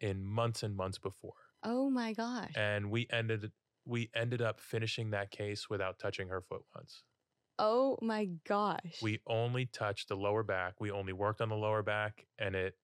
in 0.00 0.24
months 0.24 0.62
and 0.62 0.76
months 0.76 0.98
before 0.98 1.34
Oh 1.62 1.88
my 1.90 2.14
gosh. 2.14 2.54
and 2.54 2.90
we 2.90 3.06
ended 3.10 3.52
we 3.84 4.10
ended 4.14 4.42
up 4.42 4.60
finishing 4.60 5.10
that 5.10 5.30
case 5.30 5.70
without 5.70 5.98
touching 5.98 6.28
her 6.28 6.42
foot 6.42 6.62
once. 6.74 7.04
Oh 7.58 7.98
my 8.02 8.26
gosh. 8.44 9.00
We 9.00 9.20
only 9.26 9.66
touched 9.66 10.08
the 10.08 10.16
lower 10.16 10.42
back. 10.42 10.80
We 10.80 10.90
only 10.90 11.12
worked 11.12 11.40
on 11.40 11.48
the 11.48 11.56
lower 11.56 11.82
back 11.82 12.26
and 12.38 12.54
it 12.54 12.76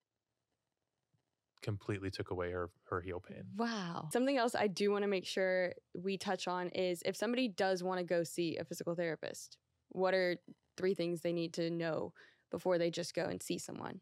completely 1.63 2.11
took 2.11 2.31
away 2.31 2.51
her 2.51 2.71
her 2.85 3.01
heel 3.01 3.21
pain. 3.21 3.45
Wow. 3.57 4.09
Something 4.13 4.37
else 4.37 4.55
I 4.55 4.67
do 4.67 4.91
want 4.91 5.03
to 5.03 5.09
make 5.09 5.27
sure 5.27 5.75
we 5.95 6.19
touch 6.19 6.47
on 6.49 6.69
is 6.71 7.03
if 7.07 7.17
somebody 7.17 7.49
does 7.49 7.83
want 7.83 7.99
to 7.99 8.05
go 8.05 8.25
see 8.25 8.57
a 8.57 8.65
physical 8.65 8.95
therapist, 8.95 9.59
what 9.91 10.13
are 10.15 10.37
three 10.77 10.95
things 10.95 11.21
they 11.23 11.33
need 11.33 11.55
to 11.55 11.71
know 11.71 12.13
before 12.51 12.79
they 12.79 12.91
just 12.91 13.15
go 13.15 13.25
and 13.25 13.43
see 13.43 13.59
someone? 13.59 14.01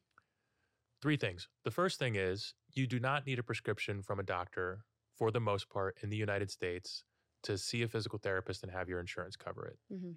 Three 1.00 1.16
things. 1.16 1.48
The 1.64 1.70
first 1.70 1.98
thing 1.98 2.14
is 2.16 2.54
you 2.74 2.86
do 2.86 3.00
not 3.00 3.26
need 3.26 3.38
a 3.38 3.42
prescription 3.42 4.02
from 4.02 4.20
a 4.20 4.22
doctor 4.22 4.84
for 5.16 5.30
the 5.30 5.40
most 5.40 5.68
part 5.68 5.98
in 6.02 6.10
the 6.10 6.16
United 6.16 6.50
States 6.50 7.04
to 7.42 7.58
see 7.58 7.82
a 7.82 7.88
physical 7.88 8.18
therapist 8.18 8.62
and 8.62 8.70
have 8.70 8.88
your 8.88 9.00
insurance 9.00 9.36
cover 9.36 9.66
it. 9.66 9.78
Mhm. 9.92 10.16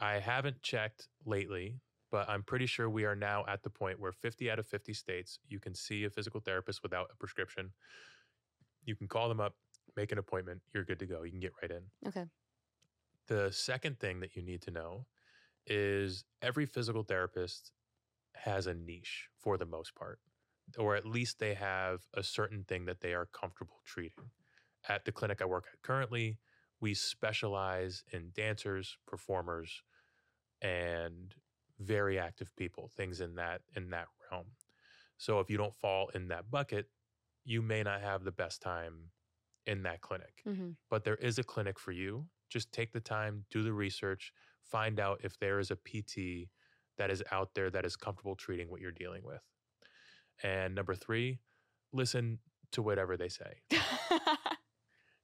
I 0.00 0.18
haven't 0.18 0.62
checked 0.62 1.08
lately, 1.26 1.80
but 2.10 2.28
I'm 2.28 2.42
pretty 2.42 2.66
sure 2.66 2.88
we 2.88 3.04
are 3.04 3.14
now 3.14 3.44
at 3.46 3.62
the 3.62 3.70
point 3.70 4.00
where 4.00 4.10
50 4.12 4.50
out 4.50 4.58
of 4.58 4.66
50 4.66 4.94
states 4.94 5.38
you 5.46 5.60
can 5.60 5.74
see 5.74 6.04
a 6.04 6.10
physical 6.10 6.40
therapist 6.40 6.82
without 6.82 7.10
a 7.12 7.16
prescription. 7.16 7.72
You 8.84 8.96
can 8.96 9.06
call 9.06 9.28
them 9.28 9.38
up, 9.40 9.54
make 9.96 10.12
an 10.12 10.18
appointment, 10.18 10.62
you're 10.72 10.84
good 10.84 10.98
to 11.00 11.06
go. 11.06 11.22
You 11.22 11.30
can 11.30 11.40
get 11.40 11.52
right 11.60 11.70
in. 11.70 11.90
Okay. 12.06 12.26
The 13.26 13.52
second 13.52 14.00
thing 14.00 14.20
that 14.20 14.34
you 14.34 14.42
need 14.42 14.62
to 14.62 14.70
know 14.70 15.06
is 15.66 16.24
every 16.40 16.66
physical 16.66 17.02
therapist 17.02 17.72
has 18.34 18.66
a 18.66 18.74
niche 18.74 19.28
for 19.38 19.56
the 19.56 19.66
most 19.66 19.94
part, 19.94 20.18
or 20.78 20.96
at 20.96 21.06
least 21.06 21.38
they 21.38 21.54
have 21.54 22.00
a 22.14 22.22
certain 22.22 22.64
thing 22.64 22.84
that 22.86 23.00
they 23.00 23.14
are 23.14 23.26
comfortable 23.26 23.80
treating. 23.84 24.30
At 24.88 25.04
the 25.04 25.12
clinic 25.12 25.40
I 25.40 25.44
work 25.44 25.66
at 25.72 25.82
currently, 25.82 26.38
we 26.80 26.94
specialize 26.94 28.02
in 28.12 28.30
dancers, 28.34 28.96
performers, 29.06 29.82
and 30.60 31.34
very 31.78 32.18
active 32.18 32.54
people, 32.56 32.90
things 32.96 33.20
in 33.20 33.36
that 33.36 33.60
in 33.76 33.90
that 33.90 34.06
realm. 34.30 34.46
So 35.18 35.38
if 35.38 35.48
you 35.48 35.56
don't 35.56 35.74
fall 35.74 36.10
in 36.14 36.28
that 36.28 36.50
bucket, 36.50 36.86
you 37.44 37.62
may 37.62 37.82
not 37.82 38.00
have 38.00 38.24
the 38.24 38.32
best 38.32 38.60
time 38.60 39.10
in 39.66 39.82
that 39.84 40.00
clinic. 40.00 40.42
Mm-hmm. 40.46 40.70
But 40.90 41.04
there 41.04 41.16
is 41.16 41.38
a 41.38 41.44
clinic 41.44 41.78
for 41.78 41.92
you. 41.92 42.26
Just 42.50 42.72
take 42.72 42.92
the 42.92 43.00
time, 43.00 43.44
do 43.50 43.62
the 43.62 43.72
research, 43.72 44.32
find 44.70 45.00
out 45.00 45.20
if 45.22 45.38
there 45.38 45.58
is 45.58 45.70
a 45.70 45.76
PT 45.76 46.48
that 46.98 47.10
is 47.10 47.22
out 47.30 47.54
there 47.54 47.70
that 47.70 47.84
is 47.84 47.96
comfortable 47.96 48.36
treating 48.36 48.70
what 48.70 48.80
you're 48.80 48.90
dealing 48.92 49.22
with. 49.24 49.42
And 50.42 50.74
number 50.74 50.94
3, 50.94 51.38
listen 51.92 52.38
to 52.72 52.82
whatever 52.82 53.16
they 53.16 53.28
say. 53.28 53.60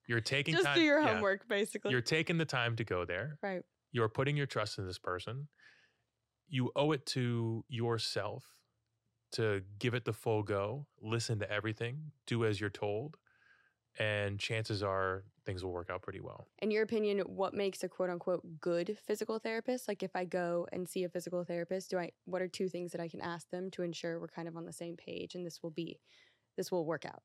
You're 0.09 0.21
taking 0.23 0.55
Just 0.55 0.65
time 0.65 0.75
do 0.77 0.83
your 0.83 1.01
yeah, 1.03 1.13
homework, 1.13 1.47
basically. 1.49 1.91
you're 1.91 2.01
taking 2.01 2.39
the 2.39 2.47
time 2.47 2.77
to 2.77 2.85
go 2.85 3.05
there 3.05 3.39
right. 3.43 3.61
you're 3.93 4.09
putting 4.09 4.39
your 4.39 4.47
trust 4.47 4.79
in 4.79 4.87
this 4.87 4.99
person. 4.99 5.49
You 6.49 6.73
owe 6.75 6.93
it 6.93 7.05
to 7.07 7.63
yourself 7.69 8.45
to 9.33 9.61
give 9.79 9.93
it 9.93 10.07
the 10.07 10.15
full 10.15 10.43
go, 10.43 10.87
listen 11.03 11.39
to 11.41 11.53
everything, 11.53 12.13
do 12.27 12.47
as 12.47 12.59
you're 12.59 12.71
told, 12.71 13.19
and 13.99 14.39
chances 14.39 14.83
are 14.83 15.25
things 15.45 15.65
will 15.65 15.73
work 15.73 15.91
out 15.91 16.03
pretty 16.03 16.21
well. 16.21 16.47
In 16.61 16.71
your 16.71 16.83
opinion, 16.83 17.19
what 17.21 17.55
makes 17.55 17.83
a 17.83 17.89
quote 17.89 18.11
unquote 18.11 18.43
good 18.61 18.97
physical 19.07 19.39
therapist? 19.39 19.89
Like 19.89 20.03
if 20.03 20.15
I 20.15 20.25
go 20.25 20.67
and 20.73 20.89
see 20.89 21.05
a 21.05 21.09
physical 21.09 21.45
therapist, 21.45 21.91
do 21.91 21.99
I 21.99 22.13
what 22.25 22.43
are 22.43 22.49
two 22.49 22.69
things 22.69 22.93
that 22.93 23.01
I 23.01 23.09
can 23.09 23.21
ask 23.21 23.51
them 23.51 23.71
to 23.73 23.83
ensure 23.83 24.21
we're 24.21 24.29
kind 24.29 24.49
of 24.49 24.57
on 24.57 24.65
the 24.65 24.73
same 24.73 24.97
page 24.97 25.35
and 25.35 25.45
this 25.45 25.63
will 25.63 25.71
be 25.71 25.99
this 26.57 26.71
will 26.71 26.85
work 26.85 27.05
out? 27.05 27.23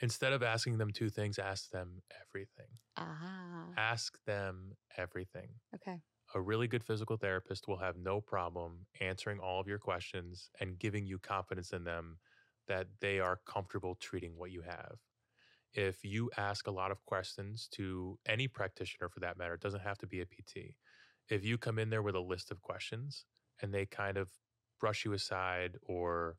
Instead 0.00 0.32
of 0.32 0.42
asking 0.42 0.78
them 0.78 0.90
two 0.92 1.10
things, 1.10 1.38
ask 1.38 1.70
them 1.70 2.02
everything. 2.22 2.68
Ah. 2.96 3.66
Ask 3.76 4.22
them 4.24 4.72
everything. 4.96 5.48
Okay. 5.74 6.00
A 6.34 6.40
really 6.40 6.68
good 6.68 6.84
physical 6.84 7.16
therapist 7.16 7.66
will 7.66 7.78
have 7.78 7.96
no 7.96 8.20
problem 8.20 8.86
answering 9.00 9.40
all 9.40 9.60
of 9.60 9.66
your 9.66 9.78
questions 9.78 10.50
and 10.60 10.78
giving 10.78 11.06
you 11.06 11.18
confidence 11.18 11.72
in 11.72 11.84
them 11.84 12.18
that 12.68 12.86
they 13.00 13.18
are 13.18 13.40
comfortable 13.46 13.96
treating 13.96 14.36
what 14.36 14.50
you 14.52 14.60
have. 14.60 14.98
If 15.78 16.04
you 16.04 16.28
ask 16.36 16.66
a 16.66 16.72
lot 16.72 16.90
of 16.90 17.04
questions 17.04 17.68
to 17.72 18.18
any 18.26 18.48
practitioner 18.48 19.08
for 19.08 19.20
that 19.20 19.38
matter, 19.38 19.54
it 19.54 19.60
doesn't 19.60 19.82
have 19.82 19.96
to 19.98 20.08
be 20.08 20.20
a 20.20 20.26
PT. 20.26 20.74
If 21.28 21.44
you 21.44 21.56
come 21.56 21.78
in 21.78 21.88
there 21.88 22.02
with 22.02 22.16
a 22.16 22.20
list 22.20 22.50
of 22.50 22.60
questions 22.62 23.26
and 23.62 23.72
they 23.72 23.86
kind 23.86 24.16
of 24.16 24.28
brush 24.80 25.04
you 25.04 25.12
aside 25.12 25.76
or 25.82 26.36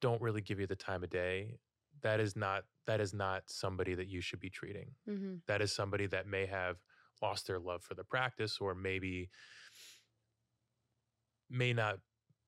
don't 0.00 0.20
really 0.20 0.40
give 0.40 0.58
you 0.58 0.66
the 0.66 0.74
time 0.74 1.04
of 1.04 1.10
day, 1.10 1.58
that 2.02 2.18
is 2.18 2.34
not 2.34 2.64
that 2.88 3.00
is 3.00 3.14
not 3.14 3.42
somebody 3.46 3.94
that 3.94 4.08
you 4.08 4.20
should 4.20 4.40
be 4.40 4.50
treating 4.50 4.90
Mm-hmm. 5.08 5.34
that 5.46 5.60
is 5.62 5.72
somebody 5.72 6.06
that 6.08 6.26
may 6.26 6.46
have 6.46 6.78
lost 7.22 7.46
their 7.46 7.60
love 7.60 7.82
for 7.84 7.94
the 7.94 8.02
practice 8.02 8.58
or 8.60 8.74
maybe 8.74 9.28
may 11.48 11.72
not 11.72 11.98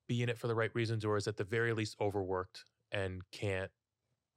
be 0.09 0.21
in 0.23 0.27
it 0.29 0.37
for 0.37 0.47
the 0.47 0.55
right 0.55 0.73
reasons 0.73 1.05
or 1.05 1.15
is 1.15 1.27
at 1.27 1.37
the 1.37 1.43
very 1.43 1.71
least 1.71 1.95
overworked 2.01 2.65
and 2.91 3.21
can't 3.31 3.71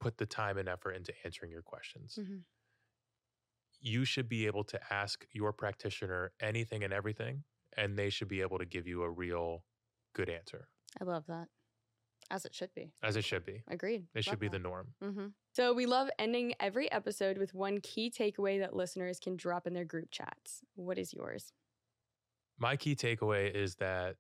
put 0.01 0.19
the 0.19 0.27
time 0.27 0.59
and 0.59 0.69
effort 0.69 0.93
into 0.93 1.13
answering 1.25 1.51
your 1.51 1.63
questions. 1.63 2.19
Mhm. 2.21 2.45
You 3.81 4.05
should 4.05 4.29
be 4.29 4.47
able 4.47 4.65
to 4.65 4.93
ask 4.93 5.27
your 5.33 5.53
practitioner 5.53 6.33
anything 6.41 6.83
and 6.83 6.93
everything, 6.93 7.45
and 7.77 7.99
they 7.99 8.11
should 8.11 8.29
be 8.29 8.41
able 8.41 8.59
to 8.59 8.65
give 8.65 8.87
you 8.87 9.03
a 9.03 9.11
real 9.11 9.65
good 10.15 10.29
answer, 10.31 10.69
I 11.01 11.05
love 11.05 11.27
that. 11.27 11.49
As 12.31 12.45
it 12.45 12.55
should 12.55 12.75
be. 12.75 12.93
as 13.03 13.17
it 13.17 13.25
should 13.25 13.45
be. 13.45 13.63
Agreed. 13.69 14.09
It 14.15 14.25
should 14.25 14.41
be 14.41 14.49
the 14.49 14.59
norm. 14.59 14.95
hmm 15.01 15.29
So 15.53 15.73
we 15.75 15.87
love 15.87 16.09
ending 16.19 16.55
every 16.59 16.91
episode 16.91 17.39
with 17.39 17.55
one 17.55 17.81
key 17.81 18.11
takeaway 18.11 18.59
that 18.59 18.75
listeners 18.75 19.21
can 19.21 19.37
drop 19.37 19.67
in 19.67 19.75
their 19.75 19.85
group 19.85 20.11
chats. 20.11 20.65
What 20.75 20.99
is 20.99 21.13
yours? 21.13 21.53
My 22.59 22.77
key 22.77 22.97
takeaway 22.97 23.55
is 23.55 23.77
that 23.77 24.17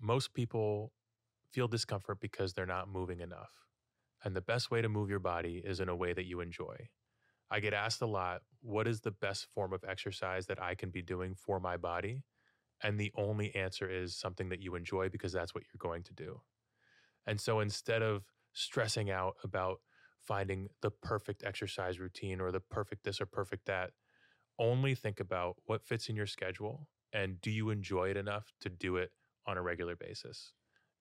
most 0.00 0.34
people 0.34 0.92
feel 1.52 1.68
discomfort 1.68 2.18
because 2.20 2.52
they're 2.52 2.66
not 2.66 2.88
moving 2.88 3.20
enough. 3.20 3.52
And 4.24 4.36
the 4.36 4.40
best 4.40 4.70
way 4.70 4.82
to 4.82 4.88
move 4.88 5.10
your 5.10 5.18
body 5.18 5.62
is 5.64 5.80
in 5.80 5.88
a 5.88 5.96
way 5.96 6.12
that 6.12 6.26
you 6.26 6.40
enjoy. 6.40 6.88
I 7.50 7.60
get 7.60 7.74
asked 7.74 8.02
a 8.02 8.06
lot, 8.06 8.42
what 8.60 8.86
is 8.86 9.00
the 9.00 9.10
best 9.10 9.46
form 9.54 9.72
of 9.72 9.84
exercise 9.86 10.46
that 10.46 10.62
I 10.62 10.74
can 10.74 10.90
be 10.90 11.02
doing 11.02 11.34
for 11.34 11.60
my 11.60 11.76
body? 11.76 12.22
And 12.82 12.98
the 12.98 13.12
only 13.16 13.54
answer 13.54 13.88
is 13.88 14.16
something 14.16 14.48
that 14.48 14.62
you 14.62 14.74
enjoy 14.74 15.08
because 15.08 15.32
that's 15.32 15.54
what 15.54 15.64
you're 15.64 15.90
going 15.90 16.02
to 16.04 16.14
do. 16.14 16.40
And 17.26 17.40
so 17.40 17.60
instead 17.60 18.02
of 18.02 18.24
stressing 18.52 19.10
out 19.10 19.34
about 19.44 19.80
finding 20.20 20.68
the 20.80 20.90
perfect 20.90 21.44
exercise 21.44 21.98
routine 21.98 22.40
or 22.40 22.50
the 22.52 22.60
perfect 22.60 23.04
this 23.04 23.20
or 23.20 23.26
perfect 23.26 23.66
that, 23.66 23.90
only 24.58 24.94
think 24.94 25.20
about 25.20 25.56
what 25.66 25.84
fits 25.84 26.08
in 26.08 26.16
your 26.16 26.26
schedule 26.26 26.88
and 27.12 27.40
do 27.40 27.50
you 27.50 27.70
enjoy 27.70 28.10
it 28.10 28.16
enough 28.16 28.52
to 28.60 28.68
do 28.68 28.96
it 28.96 29.10
on 29.46 29.58
a 29.58 29.62
regular 29.62 29.96
basis. 29.96 30.52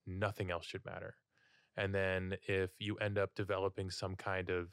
Nothing 0.06 0.52
else 0.52 0.66
should 0.66 0.84
matter. 0.86 1.16
And 1.78 1.94
then 1.94 2.36
if 2.48 2.72
you 2.80 2.98
end 2.98 3.18
up 3.18 3.32
developing 3.36 3.90
some 3.90 4.16
kind 4.16 4.50
of 4.50 4.70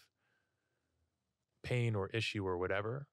pain 1.62 1.94
or 1.94 2.08
issue 2.08 2.46
or 2.46 2.58
whatever, 2.58 3.06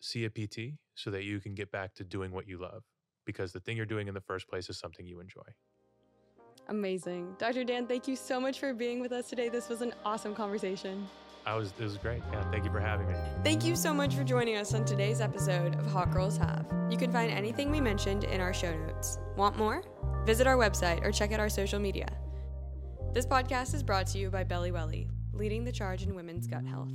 see 0.00 0.24
a 0.24 0.30
PT 0.30 0.78
so 0.94 1.10
that 1.10 1.24
you 1.24 1.40
can 1.40 1.54
get 1.54 1.70
back 1.70 1.94
to 1.94 2.04
doing 2.04 2.32
what 2.32 2.46
you 2.46 2.58
love 2.58 2.82
because 3.24 3.52
the 3.52 3.60
thing 3.60 3.76
you're 3.76 3.86
doing 3.86 4.08
in 4.08 4.14
the 4.14 4.20
first 4.20 4.48
place 4.48 4.70
is 4.70 4.78
something 4.78 5.06
you 5.06 5.20
enjoy. 5.20 5.42
Amazing. 6.68 7.34
Dr. 7.38 7.64
Dan, 7.64 7.86
thank 7.86 8.08
you 8.08 8.16
so 8.16 8.40
much 8.40 8.58
for 8.58 8.72
being 8.72 9.00
with 9.00 9.12
us 9.12 9.28
today. 9.28 9.48
This 9.48 9.68
was 9.68 9.82
an 9.82 9.92
awesome 10.04 10.34
conversation. 10.34 11.06
I 11.44 11.54
was 11.54 11.72
it 11.78 11.84
was 11.84 11.96
great. 11.96 12.22
Yeah, 12.32 12.50
thank 12.50 12.64
you 12.64 12.72
for 12.72 12.80
having 12.80 13.06
me. 13.06 13.14
Thank 13.44 13.64
you 13.64 13.76
so 13.76 13.94
much 13.94 14.16
for 14.16 14.24
joining 14.24 14.56
us 14.56 14.74
on 14.74 14.84
today's 14.84 15.20
episode 15.20 15.76
of 15.76 15.86
Hot 15.86 16.10
Girls 16.10 16.36
Have. 16.36 16.66
You 16.90 16.96
can 16.96 17.12
find 17.12 17.30
anything 17.30 17.70
we 17.70 17.80
mentioned 17.80 18.24
in 18.24 18.40
our 18.40 18.52
show 18.52 18.76
notes. 18.76 19.18
Want 19.36 19.56
more? 19.56 19.84
Visit 20.24 20.48
our 20.48 20.56
website 20.56 21.04
or 21.04 21.12
check 21.12 21.30
out 21.30 21.38
our 21.38 21.48
social 21.48 21.78
media. 21.78 22.08
This 23.16 23.24
podcast 23.24 23.72
is 23.72 23.82
brought 23.82 24.06
to 24.08 24.18
you 24.18 24.28
by 24.28 24.44
BelliWelli, 24.44 25.08
leading 25.32 25.64
the 25.64 25.72
charge 25.72 26.02
in 26.02 26.14
women's 26.14 26.46
gut 26.46 26.66
health. 26.66 26.92